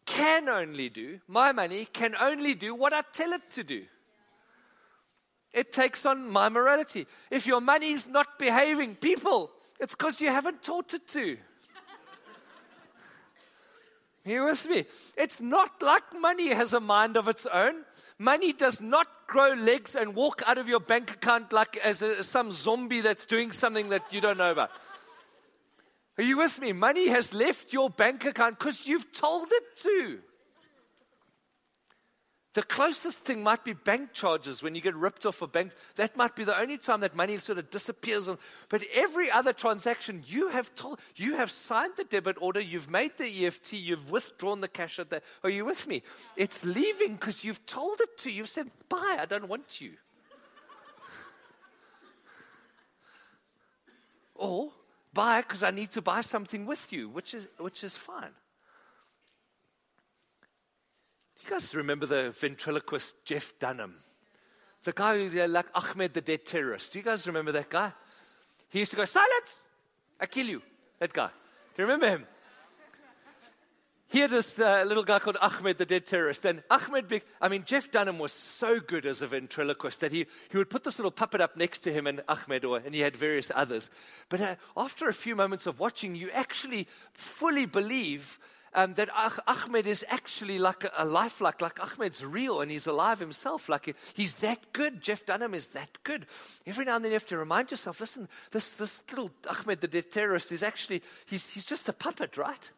can 0.06 0.48
only 0.48 0.88
do, 0.88 1.18
my 1.26 1.50
money 1.50 1.86
can 1.92 2.14
only 2.20 2.54
do 2.54 2.72
what 2.72 2.92
I 2.92 3.02
tell 3.12 3.32
it 3.32 3.50
to 3.50 3.64
do. 3.64 3.84
It 5.52 5.72
takes 5.72 6.06
on 6.06 6.30
my 6.30 6.48
morality. 6.48 7.06
If 7.30 7.46
your 7.46 7.60
money 7.60 7.90
is 7.90 8.06
not 8.06 8.38
behaving, 8.38 8.96
people, 8.96 9.50
it's 9.80 9.94
because 9.94 10.20
you 10.20 10.28
haven't 10.28 10.62
taught 10.62 10.94
it 10.94 11.08
to. 11.08 11.38
You 14.26 14.44
with 14.44 14.68
me? 14.68 14.84
It's 15.16 15.40
not 15.40 15.82
like 15.82 16.02
money 16.20 16.48
has 16.48 16.72
a 16.72 16.80
mind 16.80 17.16
of 17.16 17.28
its 17.28 17.46
own. 17.46 17.84
Money 18.18 18.52
does 18.52 18.80
not 18.80 19.06
grow 19.26 19.52
legs 19.52 19.94
and 19.94 20.14
walk 20.14 20.42
out 20.46 20.58
of 20.58 20.68
your 20.68 20.80
bank 20.80 21.10
account 21.10 21.52
like 21.52 21.76
as 21.78 22.02
a, 22.02 22.24
some 22.24 22.50
zombie 22.52 23.00
that's 23.00 23.26
doing 23.26 23.52
something 23.52 23.90
that 23.90 24.02
you 24.10 24.20
don't 24.20 24.38
know 24.38 24.50
about. 24.50 24.70
Are 26.18 26.24
you 26.24 26.38
with 26.38 26.60
me? 26.60 26.72
Money 26.72 27.08
has 27.08 27.34
left 27.34 27.72
your 27.72 27.90
bank 27.90 28.24
account 28.24 28.58
because 28.58 28.86
you've 28.86 29.12
told 29.12 29.48
it 29.50 29.76
to. 29.82 30.18
The 32.56 32.62
closest 32.62 33.18
thing 33.18 33.42
might 33.42 33.64
be 33.64 33.74
bank 33.74 34.14
charges 34.14 34.62
when 34.62 34.74
you 34.74 34.80
get 34.80 34.94
ripped 34.94 35.26
off 35.26 35.42
a 35.42 35.46
bank. 35.46 35.72
That 35.96 36.16
might 36.16 36.34
be 36.34 36.42
the 36.42 36.58
only 36.58 36.78
time 36.78 37.00
that 37.00 37.14
money 37.14 37.36
sort 37.36 37.58
of 37.58 37.68
disappears. 37.68 38.30
But 38.70 38.82
every 38.94 39.30
other 39.30 39.52
transaction, 39.52 40.24
you 40.26 40.48
have 40.48 40.74
told, 40.74 40.98
you 41.16 41.36
have 41.36 41.50
signed 41.50 41.92
the 41.98 42.04
debit 42.04 42.38
order, 42.40 42.58
you've 42.58 42.88
made 42.88 43.18
the 43.18 43.44
EFT, 43.44 43.74
you've 43.74 44.10
withdrawn 44.10 44.62
the 44.62 44.68
cash 44.68 44.98
at 44.98 45.10
the. 45.10 45.20
Are 45.44 45.50
you 45.50 45.66
with 45.66 45.86
me? 45.86 46.02
It's 46.34 46.64
leaving 46.64 47.16
because 47.16 47.44
you've 47.44 47.66
told 47.66 48.00
it 48.00 48.16
to. 48.20 48.30
You've 48.30 48.48
said, 48.48 48.70
"Bye, 48.88 49.18
I 49.20 49.26
don't 49.26 49.48
want 49.48 49.82
you." 49.82 49.92
or 54.34 54.72
buy 55.12 55.42
because 55.42 55.62
I 55.62 55.72
need 55.72 55.90
to 55.90 56.00
buy 56.00 56.22
something 56.22 56.64
with 56.64 56.90
you, 56.90 57.10
which 57.10 57.34
is 57.34 57.48
which 57.58 57.84
is 57.84 57.98
fine. 57.98 58.32
You 61.46 61.52
guys 61.52 61.72
remember 61.76 62.06
the 62.06 62.32
ventriloquist 62.32 63.14
Jeff 63.24 63.56
Dunham? 63.60 63.94
The 64.82 64.90
guy 64.90 65.28
who, 65.28 65.46
like 65.46 65.66
Ahmed 65.76 66.12
the 66.12 66.20
dead 66.20 66.44
terrorist. 66.44 66.92
Do 66.92 66.98
you 66.98 67.04
guys 67.04 67.24
remember 67.28 67.52
that 67.52 67.70
guy? 67.70 67.92
He 68.68 68.80
used 68.80 68.90
to 68.90 68.96
go, 68.96 69.04
Silence! 69.04 69.62
I 70.20 70.26
kill 70.26 70.46
you. 70.46 70.60
That 70.98 71.12
guy. 71.12 71.28
Do 71.28 71.82
you 71.82 71.84
remember 71.84 72.08
him? 72.08 72.26
He 74.08 74.20
had 74.20 74.30
this 74.30 74.58
uh, 74.58 74.84
little 74.88 75.04
guy 75.04 75.20
called 75.20 75.36
Ahmed, 75.40 75.78
the 75.78 75.86
dead 75.86 76.06
terrorist. 76.06 76.44
And 76.44 76.64
Ahmed, 76.68 77.06
Big, 77.06 77.22
I 77.40 77.48
mean, 77.48 77.62
Jeff 77.64 77.92
Dunham 77.92 78.18
was 78.18 78.32
so 78.32 78.80
good 78.80 79.06
as 79.06 79.22
a 79.22 79.28
ventriloquist 79.28 80.00
that 80.00 80.10
he, 80.10 80.26
he 80.50 80.58
would 80.58 80.70
put 80.70 80.82
this 80.82 80.98
little 80.98 81.12
puppet 81.12 81.40
up 81.40 81.56
next 81.56 81.80
to 81.80 81.92
him 81.92 82.08
and 82.08 82.22
Ahmed, 82.28 82.64
or, 82.64 82.78
and 82.78 82.92
he 82.92 83.02
had 83.02 83.16
various 83.16 83.52
others. 83.54 83.88
But 84.28 84.40
uh, 84.40 84.56
after 84.76 85.08
a 85.08 85.14
few 85.14 85.36
moments 85.36 85.66
of 85.66 85.78
watching, 85.78 86.16
you 86.16 86.28
actually 86.32 86.88
fully 87.12 87.66
believe 87.66 88.40
um, 88.76 88.94
that 88.94 89.08
Ahmed 89.48 89.86
is 89.86 90.04
actually 90.08 90.58
like 90.58 90.84
a, 90.84 90.92
a 90.98 91.04
lifelike, 91.04 91.60
like 91.62 91.82
Ahmed's 91.82 92.24
real 92.24 92.60
and 92.60 92.70
he's 92.70 92.86
alive 92.86 93.18
himself. 93.18 93.68
Like 93.68 93.96
he's 94.14 94.34
that 94.34 94.72
good. 94.74 95.00
Jeff 95.00 95.24
Dunham 95.24 95.54
is 95.54 95.68
that 95.68 95.88
good. 96.04 96.26
Every 96.66 96.84
now 96.84 96.96
and 96.96 97.04
then 97.04 97.10
you 97.10 97.16
have 97.16 97.26
to 97.26 97.38
remind 97.38 97.70
yourself, 97.70 98.00
listen, 98.00 98.28
this, 98.52 98.68
this 98.70 99.00
little 99.10 99.30
Ahmed, 99.48 99.80
the 99.80 100.02
terrorist, 100.02 100.52
is 100.52 100.62
actually, 100.62 101.02
he's, 101.24 101.46
he's 101.46 101.64
just 101.64 101.88
a 101.88 101.92
puppet, 101.92 102.36
right? 102.36 102.70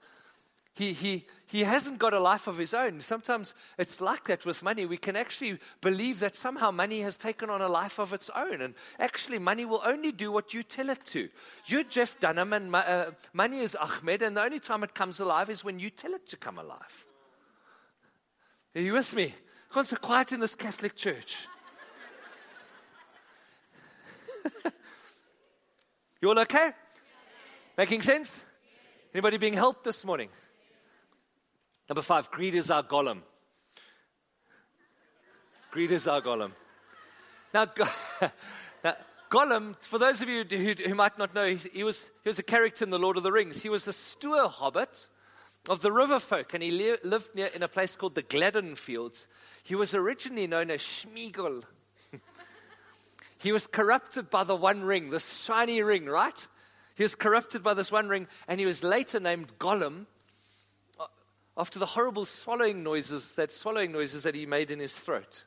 He, 0.78 0.92
he, 0.92 1.26
he 1.46 1.64
hasn't 1.64 1.98
got 1.98 2.14
a 2.14 2.20
life 2.20 2.46
of 2.46 2.56
his 2.56 2.72
own. 2.72 3.00
Sometimes 3.00 3.52
it's 3.78 4.00
like 4.00 4.26
that 4.26 4.46
with 4.46 4.62
money. 4.62 4.86
We 4.86 4.96
can 4.96 5.16
actually 5.16 5.58
believe 5.80 6.20
that 6.20 6.36
somehow 6.36 6.70
money 6.70 7.00
has 7.00 7.16
taken 7.16 7.50
on 7.50 7.60
a 7.60 7.66
life 7.66 7.98
of 7.98 8.12
its 8.12 8.30
own. 8.36 8.60
And 8.60 8.74
actually, 9.00 9.40
money 9.40 9.64
will 9.64 9.82
only 9.84 10.12
do 10.12 10.30
what 10.30 10.54
you 10.54 10.62
tell 10.62 10.88
it 10.88 11.04
to. 11.06 11.28
You're 11.66 11.82
Jeff 11.82 12.20
Dunham, 12.20 12.52
and 12.52 12.72
uh, 12.72 13.06
money 13.32 13.58
is 13.58 13.74
Ahmed, 13.74 14.22
and 14.22 14.36
the 14.36 14.42
only 14.44 14.60
time 14.60 14.84
it 14.84 14.94
comes 14.94 15.18
alive 15.18 15.50
is 15.50 15.64
when 15.64 15.80
you 15.80 15.90
tell 15.90 16.14
it 16.14 16.28
to 16.28 16.36
come 16.36 16.58
alive. 16.58 17.06
Are 18.76 18.80
you 18.80 18.92
with 18.92 19.12
me? 19.16 19.34
Gone 19.74 19.84
so 19.84 19.96
quiet 19.96 20.30
in 20.30 20.38
this 20.38 20.54
Catholic 20.54 20.94
church. 20.94 21.38
you 26.22 26.28
all 26.28 26.38
okay? 26.38 26.70
Making 27.76 28.02
sense? 28.02 28.40
Anybody 29.12 29.38
being 29.38 29.54
helped 29.54 29.82
this 29.82 30.04
morning? 30.04 30.28
Number 31.88 32.02
five, 32.02 32.30
greed 32.30 32.54
is 32.54 32.70
our 32.70 32.82
Gollum. 32.82 33.22
Greed 35.70 35.90
is 35.90 36.06
our 36.06 36.20
Gollum. 36.20 36.52
Now, 37.54 37.66
now 38.84 38.94
Gollum, 39.30 39.82
for 39.82 39.98
those 39.98 40.20
of 40.20 40.28
you 40.28 40.44
who, 40.44 40.74
who 40.88 40.94
might 40.94 41.18
not 41.18 41.34
know, 41.34 41.46
he, 41.46 41.56
he, 41.72 41.84
was, 41.84 42.04
he 42.22 42.28
was 42.28 42.38
a 42.38 42.42
character 42.42 42.84
in 42.84 42.90
The 42.90 42.98
Lord 42.98 43.16
of 43.16 43.22
the 43.22 43.32
Rings. 43.32 43.62
He 43.62 43.70
was 43.70 43.84
the 43.84 43.92
Stoor 43.92 44.48
Hobbit 44.48 45.06
of 45.66 45.80
the 45.80 45.90
river 45.90 46.18
folk, 46.18 46.52
and 46.52 46.62
he 46.62 46.70
li- 46.70 46.98
lived 47.02 47.34
near 47.34 47.46
in 47.46 47.62
a 47.62 47.68
place 47.68 47.96
called 47.96 48.14
the 48.14 48.22
Gladden 48.22 48.74
Fields. 48.74 49.26
He 49.62 49.74
was 49.74 49.94
originally 49.94 50.46
known 50.46 50.70
as 50.70 50.82
Smeagol. 50.82 51.62
he 53.38 53.50
was 53.50 53.66
corrupted 53.66 54.28
by 54.28 54.44
the 54.44 54.56
One 54.56 54.82
Ring, 54.82 55.08
the 55.08 55.20
shiny 55.20 55.82
ring, 55.82 56.04
right? 56.04 56.46
He 56.94 57.02
was 57.02 57.14
corrupted 57.14 57.62
by 57.62 57.72
this 57.72 57.90
One 57.90 58.08
Ring, 58.08 58.26
and 58.46 58.60
he 58.60 58.66
was 58.66 58.82
later 58.82 59.20
named 59.20 59.58
Gollum 59.58 60.06
after 61.58 61.80
the 61.80 61.86
horrible 61.86 62.24
swallowing 62.24 62.84
noises 62.84 63.32
that 63.32 63.50
swallowing 63.50 63.90
noises 63.90 64.22
that 64.22 64.36
he 64.36 64.46
made 64.46 64.70
in 64.70 64.78
his 64.78 64.92
throat. 64.92 65.44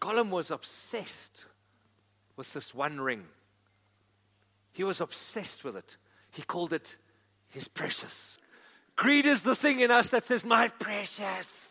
Gollum 0.00 0.28
was 0.28 0.50
obsessed 0.50 1.46
with 2.36 2.52
this 2.52 2.74
one 2.74 3.00
ring. 3.00 3.24
He 4.72 4.84
was 4.84 5.00
obsessed 5.00 5.64
with 5.64 5.74
it. 5.74 5.96
He 6.30 6.42
called 6.42 6.74
it 6.74 6.98
his 7.48 7.66
precious. 7.66 8.36
Greed 8.94 9.24
is 9.24 9.42
the 9.42 9.54
thing 9.54 9.80
in 9.80 9.90
us 9.90 10.10
that 10.10 10.26
says, 10.26 10.44
My 10.44 10.68
precious. 10.68 11.62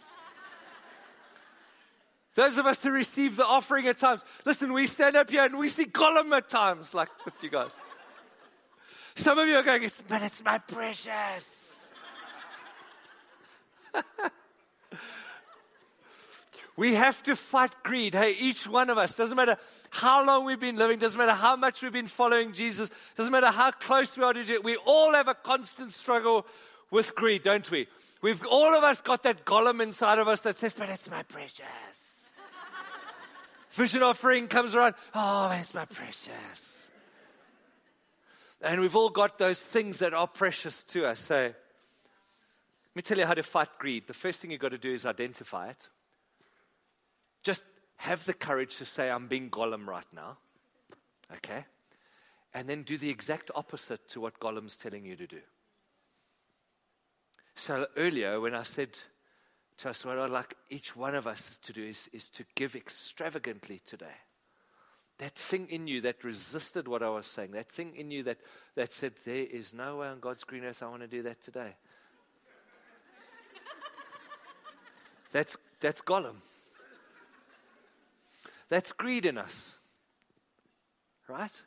Those 2.33 2.57
of 2.57 2.65
us 2.65 2.81
who 2.81 2.89
receive 2.89 3.37
the 3.37 3.45
offering 3.45 3.87
at 3.87 3.99
times, 3.99 4.25
listen, 4.45 4.73
we 4.73 4.87
stand 4.87 5.15
up 5.15 5.29
here 5.29 5.45
and 5.45 5.57
we 5.57 5.69
see 5.69 5.85
Gollum 5.85 6.35
at 6.35 6.49
times, 6.49 6.93
like 6.93 7.09
with 7.23 7.41
you 7.43 7.49
guys. 7.49 7.71
Some 9.15 9.37
of 9.37 9.47
you 9.47 9.55
are 9.55 9.63
going, 9.63 9.87
But 10.07 10.23
it's 10.23 10.43
my 10.43 10.57
precious. 10.57 11.64
we 16.77 16.95
have 16.95 17.21
to 17.23 17.35
fight 17.35 17.73
greed. 17.83 18.13
Hey, 18.13 18.35
each 18.39 18.67
one 18.67 18.89
of 18.89 18.97
us, 18.97 19.15
doesn't 19.15 19.35
matter 19.35 19.57
how 19.89 20.25
long 20.25 20.45
we've 20.45 20.59
been 20.59 20.77
living, 20.77 20.99
doesn't 20.99 21.17
matter 21.17 21.33
how 21.33 21.55
much 21.55 21.81
we've 21.81 21.93
been 21.93 22.07
following 22.07 22.53
Jesus, 22.53 22.89
doesn't 23.15 23.31
matter 23.31 23.51
how 23.51 23.71
close 23.71 24.17
we 24.17 24.23
are 24.23 24.33
to 24.33 24.43
Jesus, 24.43 24.63
we 24.63 24.77
all 24.85 25.13
have 25.13 25.27
a 25.27 25.35
constant 25.35 25.91
struggle 25.91 26.45
with 26.91 27.15
greed, 27.15 27.43
don't 27.43 27.69
we? 27.71 27.87
We've 28.21 28.43
all 28.49 28.75
of 28.75 28.83
us 28.83 29.01
got 29.01 29.23
that 29.23 29.45
Gollum 29.45 29.81
inside 29.81 30.19
of 30.19 30.27
us 30.27 30.41
that 30.41 30.57
says, 30.57 30.73
But 30.73 30.89
it's 30.89 31.09
my 31.09 31.23
precious. 31.23 31.61
Vision 33.71 34.03
offering 34.03 34.47
comes 34.47 34.73
around, 34.73 34.95
oh, 35.13 35.53
it's 35.59 35.73
my 35.73 35.85
precious. 35.85 36.89
And 38.61 38.81
we've 38.81 38.95
all 38.95 39.09
got 39.09 39.37
those 39.37 39.59
things 39.59 39.99
that 39.99 40.13
are 40.13 40.27
precious 40.27 40.81
to 40.83 41.05
us. 41.05 41.19
So 41.19 41.53
let 42.95 42.99
me 42.99 43.01
tell 43.01 43.17
you 43.17 43.25
how 43.25 43.33
to 43.33 43.43
fight 43.43 43.67
greed. 43.77 44.07
The 44.07 44.13
first 44.13 44.39
thing 44.39 44.51
you've 44.51 44.61
got 44.61 44.71
to 44.71 44.77
do 44.77 44.93
is 44.93 45.05
identify 45.05 45.67
it. 45.67 45.89
Just 47.43 47.65
have 47.97 48.23
the 48.23 48.33
courage 48.33 48.77
to 48.77 48.85
say, 48.85 49.09
I'm 49.09 49.27
being 49.27 49.49
Gollum 49.49 49.85
right 49.85 50.05
now. 50.13 50.37
Okay? 51.35 51.65
And 52.53 52.69
then 52.69 52.83
do 52.83 52.97
the 52.97 53.09
exact 53.09 53.51
opposite 53.53 54.07
to 54.09 54.21
what 54.21 54.39
Gollum's 54.39 54.77
telling 54.77 55.03
you 55.05 55.17
to 55.17 55.27
do. 55.27 55.41
So 57.55 57.85
earlier, 57.97 58.39
when 58.39 58.55
I 58.55 58.63
said 58.63 58.97
to 59.79 59.89
us, 59.89 60.05
what 60.05 60.17
I'd 60.17 60.29
like 60.29 60.55
each 60.69 60.95
one 60.95 61.15
of 61.15 61.27
us 61.27 61.57
to 61.63 61.73
do 61.73 61.83
is, 61.83 62.09
is 62.13 62.29
to 62.29 62.45
give 62.55 62.77
extravagantly 62.77 63.81
today. 63.83 64.21
That 65.17 65.35
thing 65.35 65.67
in 65.69 65.87
you 65.87 65.99
that 66.01 66.23
resisted 66.23 66.87
what 66.87 67.03
I 67.03 67.09
was 67.09 67.27
saying, 67.27 67.51
that 67.51 67.69
thing 67.69 67.93
in 67.97 68.09
you 68.09 68.23
that, 68.23 68.37
that 68.75 68.93
said, 68.93 69.15
There 69.25 69.35
is 69.35 69.73
no 69.73 69.97
way 69.97 70.07
on 70.07 70.21
God's 70.21 70.45
green 70.45 70.63
earth 70.63 70.81
I 70.81 70.87
want 70.87 71.01
to 71.01 71.07
do 71.07 71.23
that 71.23 71.41
today. 71.41 71.75
That's, 75.31 75.57
that's 75.79 76.01
Gollum. 76.01 76.35
That's 78.69 78.91
greed 78.91 79.25
in 79.25 79.37
us. 79.37 79.77
Right? 81.27 81.63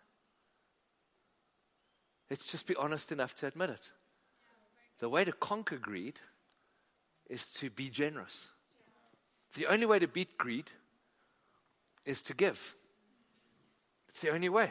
Let's 2.31 2.44
just 2.44 2.66
be 2.66 2.77
honest 2.77 3.12
enough 3.12 3.35
to 3.37 3.47
admit 3.47 3.71
it. 3.71 3.90
The 4.99 5.09
way 5.09 5.25
to 5.25 5.33
conquer 5.33 5.77
greed 5.77 6.21
is 7.29 7.47
to 7.47 7.71
be 7.71 7.88
generous. 7.88 8.49
The 9.55 9.66
only 9.66 9.87
way 9.87 9.99
to 9.99 10.09
beat 10.09 10.37
greed 10.37 10.71
is 12.05 12.21
to 12.23 12.35
give. 12.35 12.75
It's 14.09 14.21
the 14.21 14.31
only 14.31 14.49
way. 14.49 14.71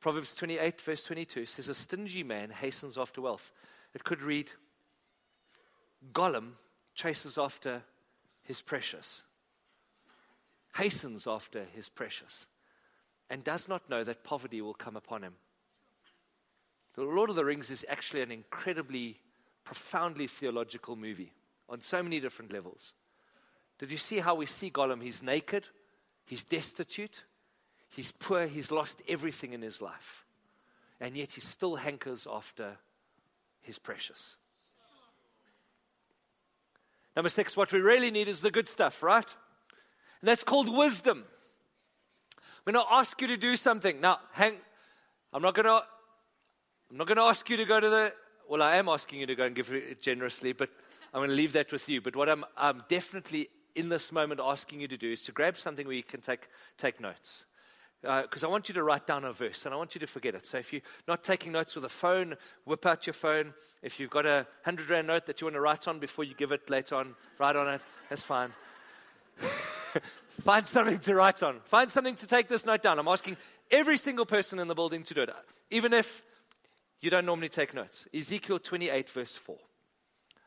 Proverbs 0.00 0.34
28, 0.34 0.80
verse 0.80 1.02
22 1.02 1.46
says, 1.46 1.68
A 1.68 1.74
stingy 1.74 2.22
man 2.22 2.50
hastens 2.50 2.96
after 2.98 3.20
wealth. 3.20 3.52
It 3.94 4.04
could 4.04 4.22
read, 4.22 4.50
Gollum 6.12 6.52
chases 6.96 7.38
after 7.38 7.82
his 8.42 8.62
precious, 8.62 9.22
hastens 10.76 11.26
after 11.26 11.64
his 11.74 11.88
precious, 11.88 12.46
and 13.30 13.44
does 13.44 13.68
not 13.68 13.88
know 13.88 14.02
that 14.02 14.24
poverty 14.24 14.60
will 14.60 14.74
come 14.74 14.96
upon 14.96 15.22
him. 15.22 15.34
The 16.94 17.02
Lord 17.02 17.28
of 17.30 17.36
the 17.36 17.44
Rings 17.44 17.70
is 17.70 17.84
actually 17.88 18.22
an 18.22 18.32
incredibly 18.32 19.20
profoundly 19.62 20.26
theological 20.26 20.96
movie 20.96 21.32
on 21.68 21.80
so 21.80 22.02
many 22.02 22.18
different 22.18 22.52
levels. 22.52 22.94
Did 23.78 23.90
you 23.90 23.98
see 23.98 24.18
how 24.18 24.34
we 24.34 24.46
see 24.46 24.70
Gollum? 24.70 25.02
He's 25.02 25.22
naked, 25.22 25.66
he's 26.24 26.44
destitute, 26.44 27.24
he's 27.88 28.10
poor, 28.12 28.46
he's 28.46 28.70
lost 28.70 29.02
everything 29.06 29.52
in 29.52 29.60
his 29.60 29.82
life. 29.82 30.24
And 30.98 31.14
yet 31.14 31.32
he 31.32 31.42
still 31.42 31.76
hankers 31.76 32.26
after 32.30 32.78
his 33.60 33.78
precious. 33.78 34.36
Number 37.16 37.30
six, 37.30 37.56
what 37.56 37.72
we 37.72 37.80
really 37.80 38.10
need 38.10 38.28
is 38.28 38.42
the 38.42 38.50
good 38.50 38.68
stuff, 38.68 39.02
right? 39.02 39.34
And 40.20 40.28
that's 40.28 40.44
called 40.44 40.68
wisdom. 40.68 41.24
I'm 42.66 42.74
going 42.74 42.84
to 42.84 42.92
ask 42.92 43.18
you 43.20 43.26
to 43.28 43.38
do 43.38 43.56
something. 43.56 44.00
Now, 44.00 44.18
hang, 44.32 44.56
I'm 45.32 45.40
not 45.40 45.54
going 45.54 45.64
to, 45.64 45.82
I'm 46.90 46.96
not 46.98 47.06
going 47.06 47.16
to 47.16 47.22
ask 47.22 47.48
you 47.48 47.56
to 47.56 47.64
go 47.64 47.80
to 47.80 47.88
the, 47.88 48.12
well, 48.48 48.62
I 48.62 48.76
am 48.76 48.88
asking 48.88 49.20
you 49.20 49.26
to 49.26 49.34
go 49.34 49.44
and 49.44 49.56
give 49.56 49.72
it 49.72 50.02
generously, 50.02 50.52
but 50.52 50.68
I'm 51.14 51.20
going 51.20 51.30
to 51.30 51.36
leave 51.36 51.54
that 51.54 51.72
with 51.72 51.88
you. 51.88 52.02
But 52.02 52.16
what 52.16 52.28
I'm, 52.28 52.44
I'm 52.56 52.82
definitely 52.88 53.48
in 53.74 53.88
this 53.88 54.12
moment 54.12 54.40
asking 54.42 54.80
you 54.80 54.88
to 54.88 54.96
do 54.96 55.10
is 55.10 55.22
to 55.22 55.32
grab 55.32 55.56
something 55.56 55.86
where 55.86 55.96
you 55.96 56.02
can 56.02 56.20
take, 56.20 56.48
take 56.76 57.00
notes. 57.00 57.44
Because 58.02 58.44
uh, 58.44 58.48
I 58.48 58.50
want 58.50 58.68
you 58.68 58.74
to 58.74 58.82
write 58.82 59.06
down 59.06 59.24
a 59.24 59.32
verse 59.32 59.64
and 59.64 59.74
I 59.74 59.76
want 59.76 59.94
you 59.94 59.98
to 60.00 60.06
forget 60.06 60.34
it. 60.34 60.46
So 60.46 60.58
if 60.58 60.72
you're 60.72 60.82
not 61.08 61.24
taking 61.24 61.52
notes 61.52 61.74
with 61.74 61.84
a 61.84 61.88
phone, 61.88 62.36
whip 62.64 62.84
out 62.86 63.06
your 63.06 63.14
phone. 63.14 63.54
If 63.82 63.98
you've 63.98 64.10
got 64.10 64.26
a 64.26 64.46
100 64.64 64.90
Rand 64.90 65.06
note 65.06 65.26
that 65.26 65.40
you 65.40 65.46
want 65.46 65.54
to 65.54 65.60
write 65.60 65.88
on 65.88 65.98
before 65.98 66.24
you 66.24 66.34
give 66.34 66.52
it 66.52 66.68
later 66.70 66.96
on, 66.96 67.14
write 67.38 67.56
on 67.56 67.68
it. 67.68 67.82
That's 68.08 68.22
fine. 68.22 68.52
Find 70.28 70.68
something 70.68 70.98
to 71.00 71.14
write 71.14 71.42
on. 71.42 71.60
Find 71.64 71.90
something 71.90 72.14
to 72.16 72.26
take 72.26 72.48
this 72.48 72.66
note 72.66 72.82
down. 72.82 72.98
I'm 72.98 73.08
asking 73.08 73.36
every 73.70 73.96
single 73.96 74.26
person 74.26 74.58
in 74.58 74.68
the 74.68 74.74
building 74.74 75.02
to 75.04 75.14
do 75.14 75.22
it, 75.22 75.30
even 75.70 75.92
if 75.92 76.22
you 77.00 77.10
don't 77.10 77.26
normally 77.26 77.48
take 77.48 77.74
notes. 77.74 78.06
Ezekiel 78.14 78.58
28, 78.58 79.08
verse 79.08 79.36
4. 79.36 79.56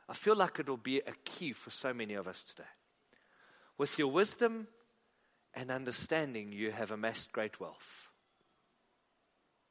I 0.08 0.14
feel 0.14 0.36
like 0.36 0.60
it'll 0.60 0.78
be 0.78 1.00
a 1.00 1.14
key 1.24 1.54
for 1.54 1.72
so 1.72 1.94
many 1.94 2.14
of 2.14 2.28
us 2.28 2.44
today. 2.44 2.68
With 3.78 3.98
your 3.98 4.10
wisdom 4.10 4.68
and 5.54 5.72
understanding, 5.72 6.52
you 6.52 6.72
have 6.72 6.92
amassed 6.92 7.32
great 7.32 7.60
wealth. 7.60 8.08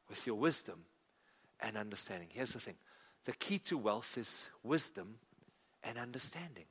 With 0.08 0.26
your 0.26 0.36
wisdom 0.36 0.84
and 1.60 1.76
understanding. 1.76 2.28
Here's 2.32 2.52
the 2.52 2.60
thing 2.60 2.76
the 3.24 3.32
key 3.32 3.58
to 3.58 3.76
wealth 3.76 4.16
is 4.16 4.44
wisdom 4.62 5.16
and 5.84 5.98
understanding. 5.98 6.64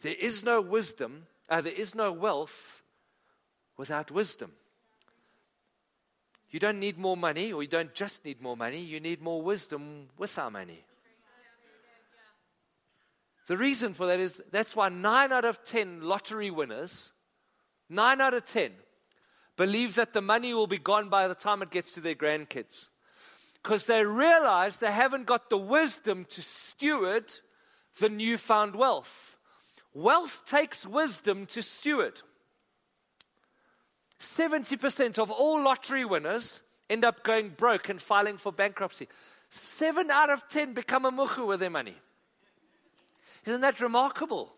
There 0.00 0.14
is 0.18 0.44
no 0.44 0.60
wisdom, 0.60 1.26
uh, 1.48 1.60
there 1.60 1.72
is 1.72 1.94
no 1.94 2.12
wealth 2.12 2.82
without 3.76 4.10
wisdom. 4.10 4.52
You 6.50 6.60
don't 6.60 6.78
need 6.78 6.98
more 6.98 7.16
money, 7.16 7.52
or 7.52 7.62
you 7.62 7.68
don't 7.68 7.94
just 7.94 8.24
need 8.24 8.40
more 8.40 8.56
money, 8.56 8.78
you 8.78 9.00
need 9.00 9.20
more 9.20 9.42
wisdom 9.42 10.08
with 10.16 10.38
our 10.38 10.50
money. 10.50 10.84
The 13.46 13.56
reason 13.56 13.92
for 13.92 14.06
that 14.06 14.20
is 14.20 14.42
that's 14.50 14.74
why 14.74 14.88
nine 14.88 15.32
out 15.32 15.44
of 15.44 15.64
ten 15.64 16.00
lottery 16.00 16.50
winners, 16.50 17.12
nine 17.88 18.20
out 18.20 18.34
of 18.34 18.44
ten, 18.46 18.72
believe 19.56 19.94
that 19.96 20.12
the 20.12 20.22
money 20.22 20.54
will 20.54 20.66
be 20.66 20.78
gone 20.78 21.08
by 21.08 21.28
the 21.28 21.34
time 21.34 21.62
it 21.62 21.70
gets 21.70 21.92
to 21.92 22.00
their 22.00 22.14
grandkids. 22.14 22.86
Because 23.62 23.84
they 23.84 24.04
realize 24.04 24.76
they 24.76 24.92
haven't 24.92 25.26
got 25.26 25.50
the 25.50 25.58
wisdom 25.58 26.24
to 26.30 26.42
steward 26.42 27.32
the 27.98 28.08
newfound 28.08 28.76
wealth. 28.76 29.38
Wealth 29.92 30.42
takes 30.46 30.86
wisdom 30.86 31.46
to 31.46 31.62
steward. 31.62 32.22
70% 34.18 35.18
of 35.18 35.30
all 35.30 35.62
lottery 35.62 36.04
winners 36.04 36.60
end 36.90 37.04
up 37.04 37.22
going 37.22 37.50
broke 37.50 37.88
and 37.88 38.00
filing 38.00 38.36
for 38.36 38.52
bankruptcy. 38.52 39.08
Seven 39.50 40.10
out 40.10 40.30
of 40.30 40.48
10 40.48 40.72
become 40.72 41.04
a 41.04 41.12
muhu 41.12 41.46
with 41.46 41.60
their 41.60 41.70
money. 41.70 41.94
Isn't 43.44 43.60
that 43.60 43.80
remarkable? 43.80 44.52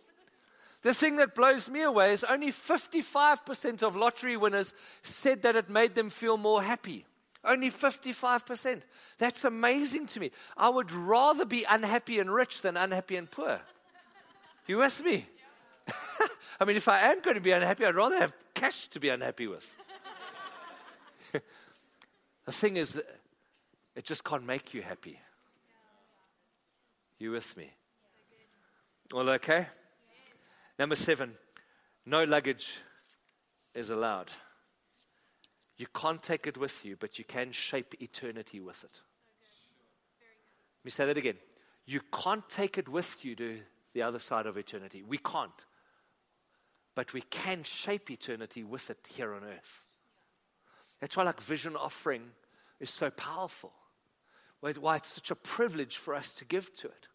The 0.82 0.94
thing 0.94 1.16
that 1.16 1.34
blows 1.34 1.68
me 1.68 1.82
away 1.82 2.12
is 2.12 2.22
only 2.22 2.52
55% 2.52 3.82
of 3.82 3.96
lottery 3.96 4.36
winners 4.36 4.72
said 5.02 5.42
that 5.42 5.56
it 5.56 5.68
made 5.68 5.94
them 5.94 6.10
feel 6.10 6.36
more 6.36 6.62
happy. 6.62 7.06
Only 7.44 7.70
55%. 7.70 8.82
That's 9.18 9.44
amazing 9.44 10.06
to 10.08 10.20
me. 10.20 10.30
I 10.56 10.68
would 10.68 10.92
rather 10.92 11.44
be 11.44 11.64
unhappy 11.68 12.18
and 12.18 12.32
rich 12.32 12.60
than 12.60 12.76
unhappy 12.76 13.16
and 13.16 13.30
poor. 13.30 13.60
You 14.66 14.78
with 14.78 15.02
me? 15.04 15.26
I 16.60 16.64
mean, 16.64 16.76
if 16.76 16.88
I 16.88 16.98
am 17.12 17.20
going 17.20 17.36
to 17.36 17.40
be 17.40 17.52
unhappy, 17.52 17.84
I'd 17.84 17.94
rather 17.94 18.18
have 18.18 18.34
cash 18.54 18.88
to 18.88 19.00
be 19.00 19.08
unhappy 19.08 19.46
with. 19.46 19.76
the 21.32 22.52
thing 22.52 22.76
is, 22.76 23.00
it 23.94 24.04
just 24.04 24.24
can't 24.24 24.44
make 24.44 24.74
you 24.74 24.82
happy. 24.82 25.20
You 27.18 27.30
with 27.30 27.56
me? 27.56 27.72
All 29.12 29.30
okay? 29.30 29.68
Number 30.78 30.96
seven, 30.96 31.34
no 32.04 32.24
luggage 32.24 32.78
is 33.74 33.90
allowed. 33.90 34.30
You 35.76 35.86
can't 35.94 36.22
take 36.22 36.46
it 36.46 36.56
with 36.56 36.84
you, 36.84 36.96
but 36.96 37.18
you 37.18 37.24
can 37.24 37.52
shape 37.52 37.94
eternity 38.00 38.60
with 38.60 38.82
it. 38.82 39.00
Let 40.80 40.84
me 40.84 40.90
say 40.90 41.06
that 41.06 41.16
again. 41.16 41.36
You 41.84 42.00
can't 42.12 42.48
take 42.48 42.78
it 42.78 42.88
with 42.88 43.24
you 43.24 43.36
to 43.36 43.60
the 43.92 44.02
other 44.02 44.18
side 44.18 44.46
of 44.46 44.56
eternity. 44.56 45.02
We 45.02 45.18
can't. 45.18 45.64
But 46.94 47.12
we 47.12 47.20
can 47.20 47.62
shape 47.62 48.10
eternity 48.10 48.64
with 48.64 48.90
it 48.90 48.98
here 49.08 49.34
on 49.34 49.44
earth. 49.44 49.82
That's 51.00 51.16
why, 51.16 51.24
like, 51.24 51.40
vision 51.40 51.76
offering 51.76 52.22
is 52.80 52.90
so 52.90 53.10
powerful. 53.10 53.72
Why 54.60 54.96
it's 54.96 55.14
such 55.14 55.30
a 55.30 55.36
privilege 55.36 55.96
for 55.96 56.14
us 56.14 56.32
to 56.32 56.44
give 56.44 56.74
to 56.76 56.88
it. 56.88 57.08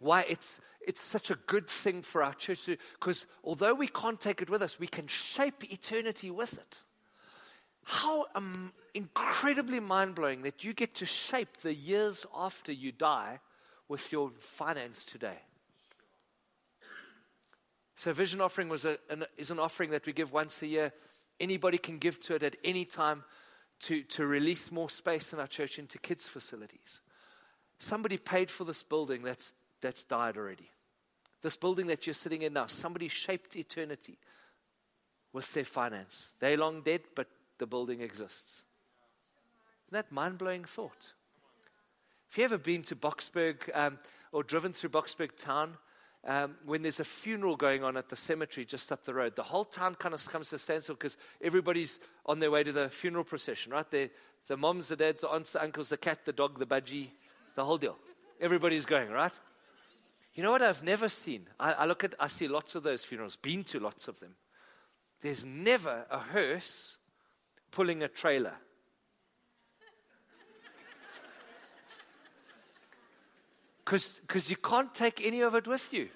Why 0.00 0.24
it's 0.28 0.60
it's 0.86 1.00
such 1.00 1.30
a 1.30 1.36
good 1.46 1.66
thing 1.66 2.02
for 2.02 2.22
our 2.22 2.34
church 2.34 2.68
because 3.00 3.26
although 3.42 3.74
we 3.74 3.88
can't 3.88 4.20
take 4.20 4.42
it 4.42 4.50
with 4.50 4.60
us, 4.60 4.78
we 4.78 4.86
can 4.86 5.06
shape 5.06 5.72
eternity 5.72 6.30
with 6.30 6.54
it. 6.54 6.76
How 7.84 8.26
um, 8.34 8.72
incredibly 8.94 9.80
mind 9.80 10.14
blowing 10.14 10.42
that 10.42 10.64
you 10.64 10.72
get 10.72 10.94
to 10.96 11.06
shape 11.06 11.58
the 11.58 11.74
years 11.74 12.24
after 12.34 12.72
you 12.72 12.92
die 12.92 13.40
with 13.88 14.10
your 14.10 14.30
finance 14.38 15.04
today. 15.04 15.38
So, 17.96 18.12
vision 18.12 18.40
offering 18.40 18.68
was 18.68 18.84
a, 18.84 18.98
an, 19.08 19.24
is 19.36 19.50
an 19.50 19.58
offering 19.58 19.90
that 19.90 20.06
we 20.06 20.12
give 20.12 20.32
once 20.32 20.62
a 20.62 20.66
year. 20.66 20.92
Anybody 21.38 21.78
can 21.78 21.98
give 21.98 22.20
to 22.22 22.34
it 22.34 22.42
at 22.42 22.56
any 22.64 22.84
time 22.84 23.24
to, 23.80 24.02
to 24.02 24.26
release 24.26 24.72
more 24.72 24.88
space 24.88 25.32
in 25.32 25.38
our 25.38 25.46
church 25.46 25.78
into 25.78 25.98
kids' 25.98 26.26
facilities. 26.26 27.00
Somebody 27.78 28.16
paid 28.16 28.50
for 28.50 28.64
this 28.64 28.82
building 28.82 29.22
that's, 29.22 29.52
that's 29.84 30.02
died 30.04 30.38
already. 30.38 30.70
This 31.42 31.56
building 31.56 31.88
that 31.88 32.06
you're 32.06 32.14
sitting 32.14 32.40
in 32.40 32.54
now, 32.54 32.66
somebody 32.66 33.08
shaped 33.08 33.54
eternity 33.54 34.16
with 35.34 35.52
their 35.52 35.66
finance. 35.66 36.30
They're 36.40 36.56
long 36.56 36.80
dead, 36.80 37.02
but 37.14 37.28
the 37.58 37.66
building 37.66 38.00
exists. 38.00 38.62
Isn't 39.86 39.92
that 39.92 40.10
mind 40.10 40.38
blowing 40.38 40.64
thought? 40.64 41.12
Have 42.30 42.38
you 42.38 42.44
ever 42.44 42.56
been 42.56 42.80
to 42.84 42.96
Boksburg 42.96 43.56
um, 43.74 43.98
or 44.32 44.42
driven 44.42 44.72
through 44.72 44.88
Boksburg 44.90 45.36
town? 45.36 45.76
Um, 46.26 46.54
when 46.64 46.80
there's 46.80 47.00
a 47.00 47.04
funeral 47.04 47.54
going 47.54 47.84
on 47.84 47.98
at 47.98 48.08
the 48.08 48.16
cemetery 48.16 48.64
just 48.64 48.90
up 48.90 49.04
the 49.04 49.12
road, 49.12 49.36
the 49.36 49.42
whole 49.42 49.66
town 49.66 49.96
kind 49.96 50.14
of 50.14 50.26
comes 50.30 50.48
to 50.48 50.56
a 50.56 50.58
standstill 50.58 50.94
because 50.94 51.18
everybody's 51.42 51.98
on 52.24 52.38
their 52.38 52.50
way 52.50 52.64
to 52.64 52.72
the 52.72 52.88
funeral 52.88 53.24
procession, 53.24 53.72
right? 53.72 53.90
They're, 53.90 54.08
the 54.48 54.56
moms, 54.56 54.88
the 54.88 54.96
dads, 54.96 55.20
the 55.20 55.28
aunts, 55.28 55.50
the 55.50 55.62
uncles, 55.62 55.90
the 55.90 55.98
cat, 55.98 56.24
the 56.24 56.32
dog, 56.32 56.58
the 56.58 56.64
budgie, 56.66 57.08
the 57.54 57.66
whole 57.66 57.76
deal. 57.76 57.98
Everybody's 58.40 58.86
going, 58.86 59.10
right? 59.10 59.32
You 60.34 60.42
know 60.42 60.50
what 60.50 60.62
I've 60.62 60.82
never 60.82 61.08
seen? 61.08 61.46
I, 61.60 61.72
I 61.72 61.84
look 61.86 62.02
at, 62.02 62.14
I 62.18 62.26
see 62.26 62.48
lots 62.48 62.74
of 62.74 62.82
those 62.82 63.04
funerals, 63.04 63.36
been 63.36 63.62
to 63.64 63.78
lots 63.78 64.08
of 64.08 64.18
them. 64.20 64.34
There's 65.20 65.44
never 65.44 66.06
a 66.10 66.18
hearse 66.18 66.96
pulling 67.70 68.02
a 68.02 68.08
trailer. 68.08 68.54
Because 73.84 74.48
you 74.48 74.56
can't 74.56 74.94
take 74.94 75.24
any 75.24 75.42
of 75.42 75.54
it 75.54 75.68
with 75.68 75.92
you. 75.92 76.08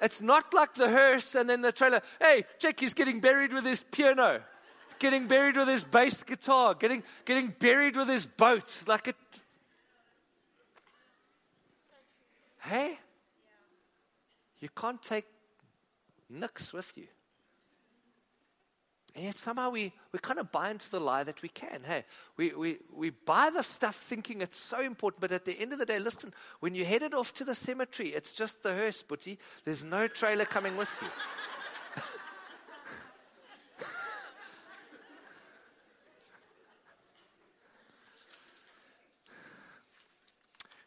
It's 0.00 0.20
not 0.20 0.52
like 0.54 0.74
the 0.74 0.88
hearse 0.88 1.34
and 1.34 1.48
then 1.50 1.62
the 1.62 1.72
trailer. 1.72 2.00
Hey, 2.20 2.44
check, 2.58 2.78
he's 2.78 2.94
getting 2.94 3.20
buried 3.20 3.52
with 3.52 3.64
his 3.64 3.82
piano, 3.82 4.42
getting 4.98 5.26
buried 5.26 5.56
with 5.56 5.68
his 5.68 5.82
bass 5.82 6.22
guitar, 6.22 6.74
getting, 6.74 7.02
getting 7.24 7.54
buried 7.58 7.96
with 7.96 8.08
his 8.08 8.26
boat. 8.26 8.76
Like 8.86 9.08
it, 9.08 9.16
Hey? 12.64 12.98
You 14.60 14.68
can't 14.74 15.02
take 15.02 15.26
nicks 16.30 16.72
with 16.72 16.92
you. 16.96 17.06
And 19.14 19.26
yet 19.26 19.38
somehow 19.38 19.70
we, 19.70 19.92
we 20.10 20.18
kind 20.18 20.40
of 20.40 20.50
buy 20.50 20.70
into 20.70 20.90
the 20.90 20.98
lie 20.98 21.22
that 21.22 21.40
we 21.40 21.48
can. 21.48 21.82
Hey, 21.84 22.04
we, 22.36 22.52
we, 22.52 22.78
we 22.92 23.10
buy 23.10 23.50
the 23.50 23.62
stuff 23.62 23.94
thinking 23.94 24.40
it's 24.40 24.56
so 24.56 24.80
important, 24.80 25.20
but 25.20 25.30
at 25.30 25.44
the 25.44 25.60
end 25.60 25.72
of 25.72 25.78
the 25.78 25.86
day, 25.86 26.00
listen, 26.00 26.34
when 26.58 26.74
you're 26.74 26.86
headed 26.86 27.14
off 27.14 27.32
to 27.34 27.44
the 27.44 27.54
cemetery, 27.54 28.08
it's 28.08 28.32
just 28.32 28.62
the 28.64 28.74
hearse, 28.74 29.02
butty. 29.02 29.38
There's 29.64 29.84
no 29.84 30.08
trailer 30.08 30.44
coming 30.44 30.76
with 30.76 30.96
you. 31.00 31.08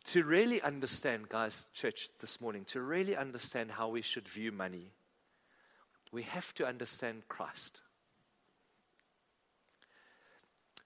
To 0.07 0.23
really 0.23 0.61
understand, 0.61 1.27
guys, 1.27 1.65
church, 1.73 2.09
this 2.21 2.39
morning, 2.39 2.63
to 2.65 2.81
really 2.81 3.15
understand 3.15 3.71
how 3.71 3.89
we 3.89 4.01
should 4.01 4.27
view 4.27 4.53
money, 4.53 4.93
we 6.13 6.23
have 6.23 6.53
to 6.53 6.65
understand 6.65 7.27
Christ. 7.27 7.81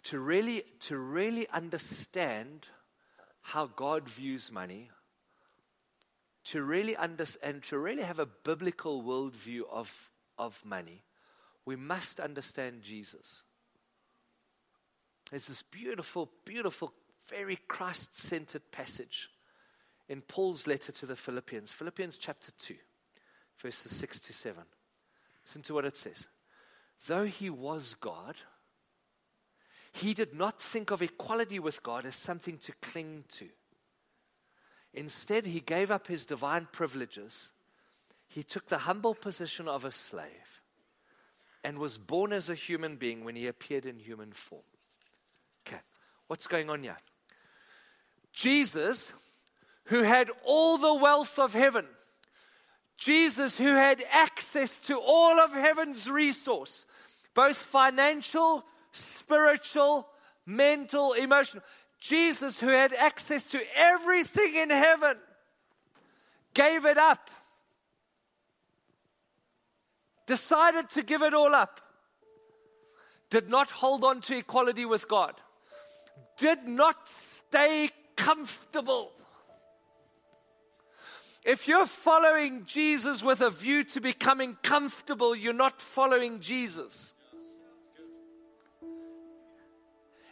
To 0.05 0.19
really, 0.19 0.63
to 0.81 0.97
really 0.97 1.47
understand 1.49 2.67
how 3.41 3.67
God 3.67 4.10
views 4.10 4.51
money, 4.51 4.89
to 6.45 6.63
really 6.63 6.95
understand, 6.95 7.55
and 7.55 7.63
to 7.65 7.77
really 7.77 8.03
have 8.03 8.19
a 8.19 8.25
biblical 8.25 9.03
worldview 9.03 9.62
of, 9.71 10.10
of 10.39 10.63
money, 10.65 11.03
we 11.63 11.75
must 11.75 12.19
understand 12.19 12.81
Jesus. 12.81 13.43
There's 15.29 15.45
this 15.45 15.62
beautiful, 15.62 16.31
beautiful 16.43 16.91
very 17.32 17.58
Christ 17.67 18.15
centered 18.15 18.72
passage 18.72 19.30
in 20.10 20.22
Paul's 20.22 20.67
letter 20.67 20.91
to 20.91 21.06
the 21.06 21.15
Philippians, 21.15 21.72
Philippians 21.72 22.17
chapter 22.17 22.52
2, 22.58 22.76
verses 23.62 23.96
6 23.96 24.20
to 24.20 24.34
7. 24.34 24.63
Listen 25.46 25.62
to 25.63 25.74
what 25.74 25.86
it 25.86 25.96
says. 25.96 26.28
Though 27.08 27.24
he 27.24 27.50
was 27.50 27.96
God, 27.96 28.36
he 29.94 30.13
did 30.13 30.34
not 30.34 30.62
think 30.62 30.91
of 30.91 31.02
equality 31.02 31.60
with 31.60 31.82
God 31.82 32.06
as 32.06 32.15
something 32.15 32.58
to 32.60 32.74
cling 32.82 33.24
to. 33.30 33.48
Instead, 34.94 35.46
he 35.46 35.62
gave 35.62 35.89
up 35.89 36.08
his 36.08 36.26
divine 36.26 36.67
privileges. 36.72 37.50
He 38.28 38.44
took 38.44 38.67
the 38.67 38.80
humble 38.80 39.15
position 39.15 39.67
of 39.67 39.86
a 39.86 39.91
slave 39.91 40.62
and 41.63 41.78
was 41.78 41.98
born 41.98 42.34
as 42.34 42.50
a 42.50 42.56
human 42.56 42.98
being 42.98 43.24
when 43.24 43.36
he 43.36 43.48
appeared 43.48 43.86
in 43.86 44.00
human 44.00 44.34
form. 44.34 44.63
Okay, 45.65 45.82
what's 46.28 46.48
going 46.48 46.70
on 46.70 46.84
here? 46.84 46.98
Jesus, 48.34 49.12
who 49.86 50.04
had 50.04 50.30
all 50.46 50.78
the 50.78 50.94
wealth 50.94 51.38
of 51.38 51.54
heaven, 51.54 51.86
Jesus, 52.98 53.58
who 53.58 53.65
had 53.65 54.04
access 54.12 54.78
to 54.80 54.96
all 54.96 55.39
of 55.39 55.52
heaven's 55.54 56.10
resource, 56.10 56.86
both 57.34 57.58
financial, 57.58 58.63
spiritual, 58.91 60.08
mental, 60.46 61.13
emotional. 61.13 61.63
Jesus, 62.00 62.60
who 62.60 62.67
had 62.67 62.94
access 62.94 63.44
to 63.46 63.62
everything 63.76 64.56
in 64.56 64.70
heaven, 64.70 65.17
gave 66.54 66.86
it 66.86 66.98
up, 66.98 67.30
decided 70.26 70.89
to 70.89 71.04
give 71.04 71.22
it 71.22 71.34
all 71.34 71.54
up, 71.56 71.82
did 73.30 73.50
not 73.50 73.72
hold 73.72 74.04
on 74.04 74.22
to 74.22 74.38
equality 74.38 74.86
with 74.86 75.08
God, 75.08 75.34
did 76.38 76.67
not 76.67 77.08
stay 77.08 77.89
comfortable. 78.21 79.12
If 81.43 81.67
you're 81.67 81.88
following 81.88 82.65
Jesus 82.65 83.23
with 83.23 83.41
a 83.41 83.49
view 83.49 83.84
to 83.86 83.99
becoming 83.99 84.57
comfortable, 84.62 85.36
you're 85.36 85.53
not 85.53 85.81
following 85.81 86.39
Jesus. 86.39 87.13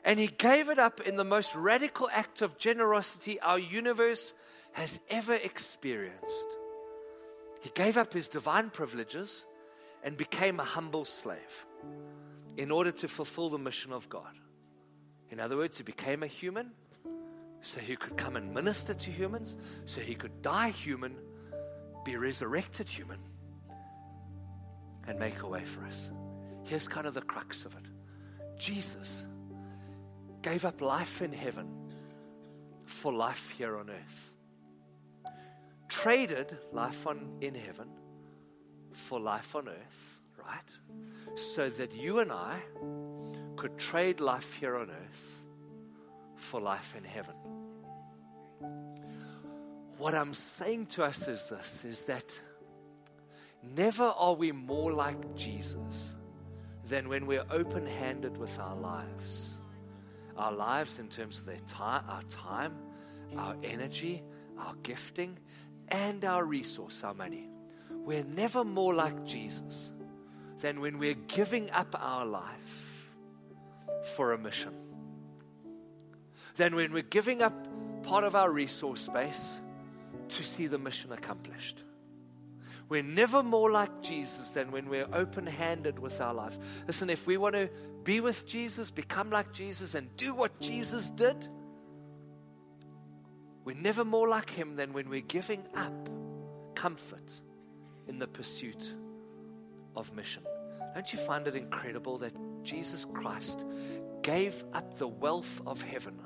And 0.06 0.20
he 0.20 0.28
gave 0.28 0.70
it 0.70 0.78
up 0.78 1.02
in 1.02 1.16
the 1.16 1.24
most 1.24 1.56
radical 1.56 2.10
act 2.14 2.44
of 2.44 2.60
generosity 2.60 3.40
our 3.42 3.60
universe 3.60 4.34
has 4.74 5.00
ever 5.10 5.34
experienced. 5.34 6.48
He 7.62 7.72
gave 7.74 7.98
up 7.98 8.14
his 8.14 8.30
divine 8.30 8.70
privileges 8.70 9.46
and 10.04 10.16
became 10.16 10.60
a 10.60 10.64
humble 10.64 11.06
slave 11.06 11.66
in 12.56 12.70
order 12.70 12.92
to 12.92 13.08
fulfill 13.08 13.50
the 13.50 13.58
mission 13.58 13.92
of 13.92 14.08
God. 14.10 14.38
In 15.32 15.40
other 15.40 15.58
words, 15.58 15.78
he 15.78 15.84
became 15.84 16.22
a 16.22 16.28
human 16.28 16.72
so 17.62 17.80
he 17.80 17.96
could 17.96 18.18
come 18.18 18.36
and 18.36 18.54
minister 18.54 18.94
to 18.94 19.12
humans, 19.12 19.58
so 19.86 20.02
he 20.02 20.16
could 20.16 20.42
die 20.42 20.70
human, 20.70 21.16
be 22.06 22.16
resurrected 22.16 22.88
human, 22.88 23.20
and 25.08 25.20
make 25.20 25.42
a 25.42 25.48
way 25.48 25.64
for 25.64 25.84
us. 25.86 26.12
Here's 26.64 26.88
kind 26.88 27.08
of 27.08 27.14
the 27.14 27.22
crux 27.22 27.66
of 27.66 27.76
it 27.76 27.86
Jesus 28.58 29.26
gave 30.42 30.66
up 30.66 30.82
life 30.82 31.22
in 31.22 31.34
heaven 31.34 31.68
for 32.86 33.12
life 33.12 33.54
here 33.58 33.78
on 33.78 33.90
earth, 33.90 34.34
traded 35.90 36.58
life 36.72 37.06
on, 37.08 37.38
in 37.42 37.56
heaven 37.56 37.90
for 38.94 39.20
life 39.20 39.56
on 39.56 39.68
earth, 39.68 40.22
right? 40.38 41.38
So 41.38 41.70
that 41.70 41.94
you 41.94 42.20
and 42.20 42.32
I 42.32 42.60
could 43.58 43.78
trade 43.78 44.22
life 44.22 44.54
here 44.54 44.78
on 44.78 44.90
earth 44.90 45.39
for 46.40 46.60
life 46.60 46.96
in 46.98 47.04
heaven. 47.04 47.36
What 49.98 50.16
I'm 50.16 50.34
saying 50.34 50.88
to 50.88 51.04
us 51.04 51.28
is 51.28 51.46
this 51.46 51.84
is 51.84 52.06
that 52.06 52.42
never 53.62 54.06
are 54.06 54.34
we 54.34 54.52
more 54.52 54.94
like 54.94 55.36
Jesus 55.36 56.16
than 56.86 57.10
when 57.10 57.26
we're 57.26 57.46
open 57.52 57.86
handed 57.86 58.38
with 58.38 58.58
our 58.60 58.76
lives. 58.76 59.58
Our 60.38 60.54
lives, 60.54 61.00
in 61.00 61.10
terms 61.10 61.40
of 61.40 61.46
their 61.46 61.60
time, 61.68 62.04
our 62.08 62.24
time, 62.24 62.74
our 63.38 63.58
energy, 63.62 64.24
our 64.58 64.74
gifting, 64.84 65.38
and 65.90 66.24
our 66.24 66.46
resource, 66.46 67.04
our 67.04 67.14
money. 67.14 67.50
We're 67.92 68.24
never 68.24 68.64
more 68.64 68.94
like 68.94 69.26
Jesus 69.26 69.92
than 70.60 70.80
when 70.80 70.98
we're 70.98 71.18
giving 71.28 71.70
up 71.72 71.94
our 72.00 72.26
life 72.26 73.14
for 74.16 74.32
a 74.32 74.38
mission 74.38 74.89
than 76.60 76.76
when 76.76 76.92
we're 76.92 77.02
giving 77.02 77.42
up 77.42 77.68
part 78.04 78.26
of 78.26 78.36
our 78.36 78.52
resource 78.52 79.08
base 79.08 79.62
to 80.28 80.44
see 80.44 80.68
the 80.68 80.78
mission 80.78 81.12
accomplished. 81.14 81.86
We're 82.90 83.02
never 83.02 83.42
more 83.42 83.72
like 83.72 84.02
Jesus 84.02 84.50
than 84.50 84.72
when 84.72 84.90
we're 84.90 85.08
open 85.14 85.46
handed 85.46 86.00
with 86.00 86.20
our 86.20 86.34
lives. 86.34 86.60
Listen, 86.86 87.10
if 87.10 87.26
we 87.26 87.38
want 87.38 87.56
to 87.56 87.70
be 88.04 88.20
with 88.20 88.46
Jesus, 88.46 88.92
become 88.92 89.30
like 89.30 89.54
Jesus, 89.54 89.96
and 89.96 90.14
do 90.18 90.36
what 90.36 90.60
Jesus 90.60 91.10
did, 91.10 91.48
we're 93.64 93.78
never 93.78 94.04
more 94.04 94.28
like 94.28 94.50
Him 94.50 94.76
than 94.76 94.92
when 94.92 95.10
we're 95.10 95.22
giving 95.22 95.64
up 95.76 96.10
comfort 96.76 97.32
in 98.08 98.20
the 98.20 98.28
pursuit 98.28 98.94
of 99.96 100.14
mission. 100.14 100.44
Don't 100.94 101.14
you 101.14 101.20
find 101.20 101.48
it 101.48 101.56
incredible 101.56 102.18
that 102.18 102.34
Jesus 102.64 103.06
Christ 103.14 103.66
gave 104.24 104.62
up 104.74 104.96
the 104.96 105.08
wealth 105.08 105.62
of 105.66 105.82
heaven? 105.82 106.20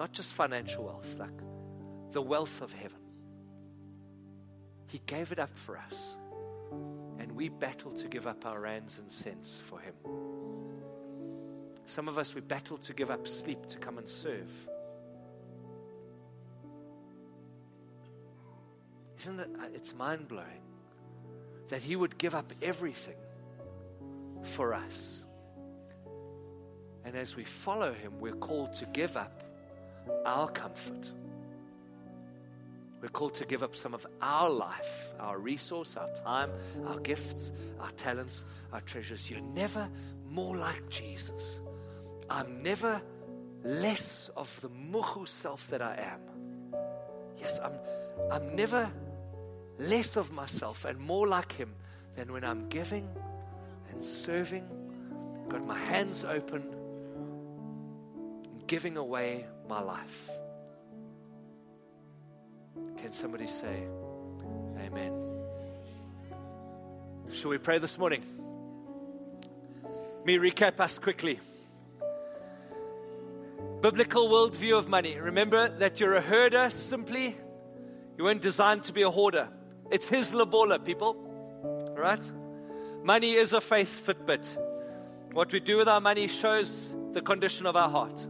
Not 0.00 0.12
just 0.12 0.32
financial 0.32 0.84
wealth, 0.84 1.18
like 1.18 1.38
the 2.12 2.22
wealth 2.22 2.62
of 2.62 2.72
heaven. 2.72 2.96
He 4.86 4.98
gave 5.04 5.30
it 5.30 5.38
up 5.38 5.50
for 5.58 5.76
us. 5.76 6.14
And 7.18 7.32
we 7.32 7.50
battle 7.50 7.92
to 7.92 8.08
give 8.08 8.26
up 8.26 8.46
our 8.46 8.58
rands 8.58 8.98
and 8.98 9.12
cents 9.12 9.60
for 9.66 9.78
Him. 9.78 9.92
Some 11.84 12.08
of 12.08 12.16
us, 12.16 12.34
we 12.34 12.40
battle 12.40 12.78
to 12.78 12.94
give 12.94 13.10
up 13.10 13.28
sleep 13.28 13.66
to 13.66 13.76
come 13.76 13.98
and 13.98 14.08
serve. 14.08 14.50
Isn't 19.18 19.38
it? 19.38 19.50
Uh, 19.60 19.66
it's 19.74 19.94
mind 19.94 20.28
blowing 20.28 20.62
that 21.68 21.82
He 21.82 21.94
would 21.94 22.16
give 22.16 22.34
up 22.34 22.54
everything 22.62 23.18
for 24.44 24.72
us. 24.72 25.22
And 27.04 27.14
as 27.14 27.36
we 27.36 27.44
follow 27.44 27.92
Him, 27.92 28.18
we're 28.18 28.32
called 28.32 28.72
to 28.74 28.86
give 28.86 29.18
up 29.18 29.42
our 30.24 30.48
comfort. 30.48 31.10
We're 33.00 33.08
called 33.08 33.34
to 33.36 33.46
give 33.46 33.62
up 33.62 33.74
some 33.74 33.94
of 33.94 34.06
our 34.20 34.50
life, 34.50 35.14
our 35.18 35.38
resource, 35.38 35.96
our 35.96 36.08
time, 36.08 36.50
our 36.86 36.98
gifts, 36.98 37.50
our 37.80 37.90
talents, 37.92 38.44
our 38.72 38.82
treasures. 38.82 39.30
You're 39.30 39.40
never 39.40 39.88
more 40.28 40.56
like 40.56 40.88
Jesus. 40.90 41.60
I'm 42.28 42.62
never 42.62 43.00
less 43.64 44.30
of 44.36 44.60
the 44.60 44.68
muhu 44.68 45.26
self 45.26 45.68
that 45.70 45.80
I 45.80 45.94
am. 45.96 46.20
Yes, 47.38 47.58
I'm, 47.62 47.72
I'm 48.30 48.54
never 48.54 48.90
less 49.78 50.16
of 50.16 50.30
myself 50.30 50.84
and 50.84 50.98
more 50.98 51.26
like 51.26 51.52
Him 51.52 51.74
than 52.16 52.32
when 52.32 52.44
I'm 52.44 52.68
giving 52.68 53.08
and 53.90 54.04
serving, 54.04 54.68
got 55.48 55.64
my 55.66 55.78
hands 55.78 56.24
open, 56.24 56.62
and 58.52 58.66
giving 58.66 58.98
away 58.98 59.46
my 59.70 59.80
life. 59.80 60.28
Can 62.98 63.12
somebody 63.12 63.46
say, 63.46 63.84
Amen? 64.84 65.12
Shall 67.32 67.50
we 67.50 67.58
pray 67.58 67.78
this 67.78 67.96
morning? 67.96 68.24
Me 70.24 70.38
recap 70.38 70.80
us 70.80 70.98
quickly. 70.98 71.38
Biblical 73.80 74.28
worldview 74.28 74.76
of 74.76 74.88
money. 74.88 75.16
Remember 75.16 75.68
that 75.68 76.00
you're 76.00 76.14
a 76.14 76.20
herder 76.20 76.68
simply. 76.68 77.36
You 78.18 78.24
weren't 78.24 78.42
designed 78.42 78.82
to 78.84 78.92
be 78.92 79.02
a 79.02 79.10
hoarder. 79.10 79.48
It's 79.92 80.06
his 80.06 80.32
labola, 80.32 80.84
people. 80.84 81.14
Right? 81.96 82.20
Money 83.04 83.34
is 83.34 83.52
a 83.52 83.60
faith 83.60 84.02
Fitbit. 84.04 85.32
What 85.32 85.52
we 85.52 85.60
do 85.60 85.76
with 85.76 85.86
our 85.86 86.00
money 86.00 86.26
shows 86.26 86.92
the 87.12 87.22
condition 87.22 87.66
of 87.66 87.76
our 87.76 87.88
heart. 87.88 88.26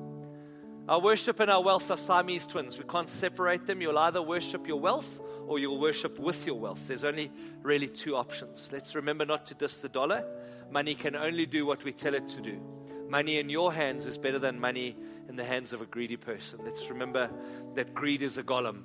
Our 0.90 0.98
worship 0.98 1.38
and 1.38 1.48
our 1.48 1.62
wealth 1.62 1.88
are 1.92 1.96
Siamese 1.96 2.46
twins. 2.46 2.76
We 2.76 2.82
can't 2.82 3.08
separate 3.08 3.64
them. 3.64 3.80
You'll 3.80 3.96
either 3.96 4.20
worship 4.20 4.66
your 4.66 4.80
wealth 4.80 5.20
or 5.46 5.60
you'll 5.60 5.78
worship 5.78 6.18
with 6.18 6.44
your 6.44 6.56
wealth. 6.56 6.88
There's 6.88 7.04
only 7.04 7.30
really 7.62 7.86
two 7.86 8.16
options. 8.16 8.68
Let's 8.72 8.96
remember 8.96 9.24
not 9.24 9.46
to 9.46 9.54
diss 9.54 9.76
the 9.76 9.88
dollar. 9.88 10.24
Money 10.68 10.96
can 10.96 11.14
only 11.14 11.46
do 11.46 11.64
what 11.64 11.84
we 11.84 11.92
tell 11.92 12.14
it 12.14 12.26
to 12.26 12.40
do. 12.40 12.60
Money 13.08 13.38
in 13.38 13.48
your 13.48 13.72
hands 13.72 14.04
is 14.04 14.18
better 14.18 14.40
than 14.40 14.58
money 14.58 14.96
in 15.28 15.36
the 15.36 15.44
hands 15.44 15.72
of 15.72 15.80
a 15.80 15.86
greedy 15.86 16.16
person. 16.16 16.58
Let's 16.64 16.90
remember 16.90 17.30
that 17.74 17.94
greed 17.94 18.20
is 18.20 18.36
a 18.36 18.42
Gollum, 18.42 18.82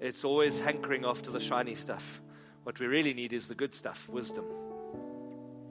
it's 0.00 0.24
always 0.24 0.58
hankering 0.58 1.04
after 1.04 1.30
the 1.30 1.38
shiny 1.38 1.76
stuff. 1.76 2.20
What 2.64 2.80
we 2.80 2.86
really 2.86 3.14
need 3.14 3.32
is 3.32 3.46
the 3.46 3.54
good 3.54 3.76
stuff 3.76 4.08
wisdom. 4.08 4.44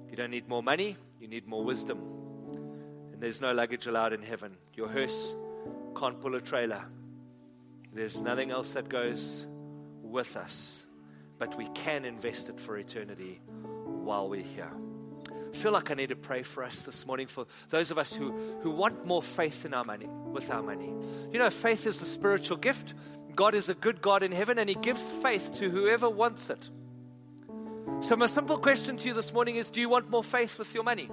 You 0.10 0.16
don't 0.16 0.32
need 0.32 0.48
more 0.48 0.64
money, 0.64 0.96
you 1.20 1.28
need 1.28 1.46
more 1.46 1.66
wisdom. 1.66 2.00
And 3.12 3.22
there's 3.22 3.42
no 3.42 3.52
luggage 3.52 3.86
allowed 3.86 4.14
in 4.14 4.22
heaven. 4.22 4.56
Your 4.76 4.88
hearse 4.88 5.34
can't 5.94 6.20
pull 6.20 6.36
a 6.36 6.42
trailer. 6.42 6.84
There's 7.94 8.22
nothing 8.22 8.52
else 8.52 8.72
that 8.72 8.90
goes 8.90 9.48
with 10.02 10.36
us, 10.36 10.86
but 11.38 11.58
we 11.58 11.68
can 11.70 12.06
invest 12.06 12.50
it 12.50 12.60
for 12.60 12.78
eternity 12.78 13.42
while 14.04 14.30
we're 14.30 14.42
here. 14.42 14.72
I 15.54 15.56
feel 15.56 15.72
like 15.72 15.92
I 15.92 15.94
need 15.94 16.10
to 16.10 16.16
pray 16.16 16.42
for 16.42 16.64
us 16.64 16.82
this 16.82 17.06
morning 17.06 17.28
for 17.28 17.46
those 17.70 17.92
of 17.92 18.00
us 18.00 18.12
who, 18.12 18.32
who 18.62 18.72
want 18.72 19.06
more 19.06 19.22
faith 19.22 19.66
in 19.66 19.74
our 19.74 19.84
money, 19.84 20.08
with 20.08 20.50
our 20.50 20.64
money. 20.64 20.94
You 21.32 21.38
know, 21.38 21.50
faith 21.50 21.86
is 21.86 22.02
a 22.02 22.06
spiritual 22.06 22.58
gift. 22.58 22.96
God 23.36 23.54
is 23.54 23.70
a 23.70 23.76
good 23.76 24.02
God 24.02 24.24
in 24.24 24.32
heaven, 24.32 24.58
and 24.58 24.68
He 24.68 24.76
gives 24.76 25.04
faith 25.04 25.54
to 25.56 25.70
whoever 25.70 26.10
wants 26.10 26.50
it. 26.50 26.70
So, 28.02 28.16
my 28.16 28.26
simple 28.26 28.58
question 28.58 28.98
to 28.98 29.08
you 29.08 29.14
this 29.14 29.32
morning 29.32 29.56
is 29.58 29.70
Do 29.70 29.80
you 29.80 29.90
want 29.90 30.10
more 30.10 30.24
faith 30.24 30.58
with 30.58 30.74
your 30.74 30.84
money? 30.84 31.10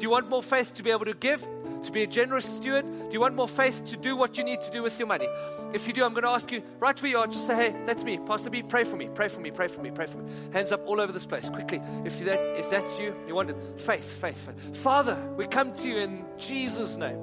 Do 0.00 0.04
you 0.04 0.10
want 0.10 0.30
more 0.30 0.42
faith 0.42 0.72
to 0.76 0.82
be 0.82 0.90
able 0.92 1.04
to 1.04 1.12
give, 1.12 1.46
to 1.82 1.92
be 1.92 2.02
a 2.02 2.06
generous 2.06 2.46
steward? 2.46 2.86
Do 2.86 3.12
you 3.12 3.20
want 3.20 3.34
more 3.34 3.46
faith 3.46 3.84
to 3.84 3.98
do 3.98 4.16
what 4.16 4.38
you 4.38 4.44
need 4.44 4.62
to 4.62 4.70
do 4.70 4.82
with 4.82 4.98
your 4.98 5.06
money? 5.06 5.28
If 5.74 5.86
you 5.86 5.92
do, 5.92 6.06
I'm 6.06 6.14
going 6.14 6.22
to 6.22 6.30
ask 6.30 6.50
you 6.50 6.62
right 6.78 7.00
where 7.02 7.10
you 7.10 7.18
are, 7.18 7.26
just 7.26 7.46
say, 7.46 7.54
Hey, 7.54 7.76
that's 7.84 8.02
me. 8.02 8.16
Pastor 8.16 8.48
B, 8.48 8.62
pray 8.62 8.84
for 8.84 8.96
me, 8.96 9.10
pray 9.14 9.28
for 9.28 9.40
me, 9.40 9.50
pray 9.50 9.68
for 9.68 9.82
me, 9.82 9.90
pray 9.90 10.06
for 10.06 10.16
me. 10.16 10.32
Hands 10.54 10.72
up 10.72 10.86
all 10.86 11.02
over 11.02 11.12
this 11.12 11.26
place, 11.26 11.50
quickly. 11.50 11.82
If, 12.06 12.18
that, 12.24 12.40
if 12.58 12.70
that's 12.70 12.98
you, 12.98 13.14
you 13.28 13.34
want 13.34 13.50
it. 13.50 13.56
Faith, 13.78 14.10
faith, 14.22 14.38
faith. 14.38 14.78
Father, 14.78 15.18
we 15.36 15.46
come 15.46 15.74
to 15.74 15.86
you 15.86 15.98
in 15.98 16.24
Jesus' 16.38 16.96
name. 16.96 17.18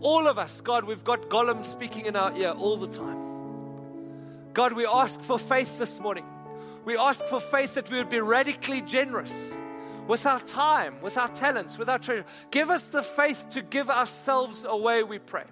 All 0.00 0.28
of 0.28 0.38
us, 0.38 0.60
God, 0.60 0.84
we've 0.84 1.02
got 1.02 1.22
Gollum 1.28 1.64
speaking 1.64 2.06
in 2.06 2.14
our 2.14 2.32
ear 2.36 2.50
all 2.50 2.76
the 2.76 2.86
time. 2.86 4.52
God, 4.54 4.74
we 4.74 4.86
ask 4.86 5.20
for 5.22 5.40
faith 5.40 5.76
this 5.80 5.98
morning. 5.98 6.24
We 6.84 6.96
ask 6.96 7.24
for 7.24 7.40
faith 7.40 7.74
that 7.74 7.90
we 7.90 7.98
would 7.98 8.10
be 8.10 8.20
radically 8.20 8.82
generous 8.82 9.34
with 10.06 10.26
our 10.26 10.40
time, 10.40 11.00
with 11.00 11.16
our 11.16 11.28
talents, 11.28 11.78
with 11.78 11.88
our 11.88 11.98
treasure. 11.98 12.24
Give 12.50 12.70
us 12.70 12.82
the 12.82 13.02
faith 13.02 13.46
to 13.50 13.62
give 13.62 13.90
ourselves 13.90 14.64
away, 14.64 15.02
we 15.02 15.18
pray. 15.18 15.44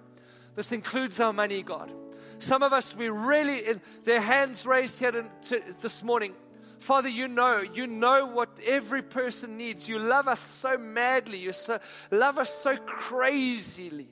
This 0.55 0.73
includes 0.73 1.21
our 1.21 1.33
money, 1.33 1.63
God. 1.63 1.93
Some 2.39 2.63
of 2.63 2.73
us, 2.73 2.97
we 2.97 3.09
really, 3.09 3.67
in 3.67 3.81
their 4.05 4.21
hands 4.21 4.67
raised 4.67 4.99
here 4.99 5.13
to, 5.13 5.63
this 5.81 6.03
morning. 6.03 6.35
Father, 6.79 7.11
you 7.11 7.29
know, 7.29 7.61
you 7.61 7.87
know 7.87 8.27
what 8.27 8.49
every 8.67 9.03
person 9.03 9.59
needs. 9.59 9.87
You 9.87 9.99
love 9.99 10.27
us 10.27 10.41
so 10.41 10.79
madly. 10.79 11.39
You 11.39 11.53
so, 11.53 11.79
love 12.11 12.39
us 12.39 12.53
so 12.63 12.77
crazily. 12.79 14.09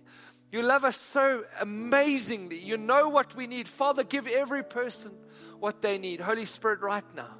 You 0.53 0.62
love 0.62 0.84
us 0.84 0.99
so 0.99 1.45
amazingly. 1.61 2.59
You 2.59 2.76
know 2.76 3.09
what 3.09 3.34
we 3.34 3.47
need. 3.47 3.68
Father, 3.68 4.05
give 4.05 4.26
every 4.26 4.62
person 4.62 5.12
what 5.59 5.80
they 5.80 5.99
need. 5.99 6.20
Holy 6.20 6.45
Spirit, 6.45 6.80
right 6.80 7.05
now, 7.14 7.34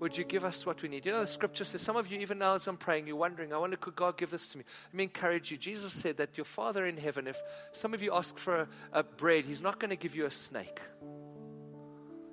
would 0.00 0.16
you 0.16 0.24
give 0.24 0.44
us 0.44 0.64
what 0.64 0.82
we 0.82 0.88
need? 0.88 1.04
You 1.04 1.12
know, 1.12 1.20
the 1.20 1.26
scripture 1.26 1.62
says, 1.62 1.82
some 1.82 1.94
of 1.94 2.10
you, 2.10 2.18
even 2.20 2.38
now 2.38 2.54
as 2.54 2.66
I'm 2.66 2.78
praying, 2.78 3.06
you're 3.06 3.16
wondering, 3.16 3.52
I 3.52 3.58
wonder, 3.58 3.76
could 3.76 3.94
God 3.94 4.16
give 4.16 4.30
this 4.30 4.46
to 4.48 4.58
me? 4.58 4.64
Let 4.88 4.94
me 4.94 5.02
encourage 5.04 5.50
you. 5.50 5.58
Jesus 5.58 5.92
said 5.92 6.16
that 6.16 6.38
your 6.38 6.46
Father 6.46 6.86
in 6.86 6.96
heaven, 6.96 7.26
if 7.26 7.40
some 7.72 7.92
of 7.92 8.02
you 8.02 8.14
ask 8.14 8.38
for 8.38 8.60
a, 8.60 8.68
a 8.94 9.02
bread, 9.02 9.44
He's 9.44 9.60
not 9.60 9.78
going 9.78 9.90
to 9.90 9.96
give 9.96 10.16
you 10.16 10.24
a 10.24 10.30
snake. 10.30 10.80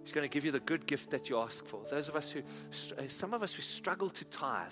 He's 0.01 0.13
going 0.13 0.27
to 0.27 0.33
give 0.33 0.45
you 0.45 0.53
the 0.53 0.61
good 0.61 0.87
gift 0.87 1.09
that 1.09 1.29
you 1.29 1.37
ask 1.37 1.65
for. 1.65 1.81
Those 1.91 2.07
of 2.07 2.15
us 2.15 2.31
who, 2.31 2.39
eh, 2.97 3.09
some 3.09 3.33
of 3.33 3.43
us 3.43 3.53
who 3.53 3.61
struggle 3.61 4.09
to 4.11 4.23
tithe, 4.23 4.71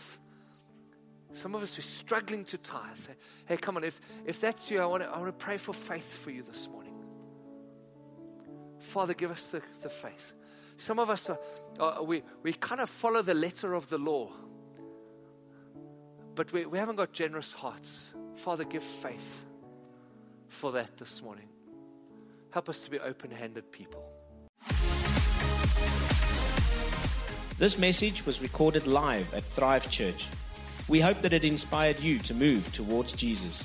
some 1.34 1.54
of 1.54 1.62
us 1.62 1.76
who 1.76 1.82
are 1.82 1.84
struggling 1.84 2.46
to 2.46 2.58
tithe. 2.58 2.98
Hey, 3.46 3.58
come 3.58 3.76
on, 3.76 3.84
if, 3.84 4.00
if 4.26 4.39
that's 4.39 4.72
you, 4.72 4.80
I 4.80 4.86
want, 4.86 5.04
to, 5.04 5.10
I 5.10 5.20
want 5.20 5.38
to 5.38 5.46
pray 5.46 5.58
for 5.58 5.74
faith 5.74 6.20
for 6.20 6.32
you 6.32 6.43
this 6.43 6.70
morning. 6.70 6.93
Father, 8.80 9.14
give 9.14 9.32
us 9.32 9.48
the, 9.48 9.62
the 9.82 9.89
faith. 9.89 10.34
Some 10.78 10.99
of 10.99 11.09
us, 11.09 11.30
are, 11.30 11.39
are, 11.80 12.03
we, 12.03 12.23
we 12.43 12.53
kind 12.53 12.82
of 12.82 12.89
follow 12.89 13.21
the 13.21 13.34
letter 13.34 13.73
of 13.73 13.89
the 13.89 13.97
law, 13.97 14.32
but 16.36 16.51
we, 16.51 16.65
we 16.65 16.78
haven't 16.78 16.97
got 16.97 17.13
generous 17.13 17.51
hearts. 17.53 18.13
Father, 18.36 18.65
give 18.65 18.84
faith 18.84 19.45
for 20.49 20.73
that 20.73 20.97
this 20.97 21.21
morning. 21.21 21.47
Help 22.51 22.69
us 22.69 22.80
to 22.80 22.89
be 22.89 22.99
open 22.99 23.32
handed 23.32 23.71
people. 23.71 24.03
This 27.57 27.78
message 27.78 28.26
was 28.26 28.41
recorded 28.41 28.86
live 28.86 29.34
at 29.34 29.43
Thrive 29.43 29.89
Church. 29.89 30.28
We 30.89 30.99
hope 30.99 31.21
that 31.21 31.32
it 31.32 31.45
inspired 31.45 31.99
you 32.01 32.19
to 32.19 32.34
move 32.34 32.71
towards 32.73 33.13
Jesus. 33.13 33.63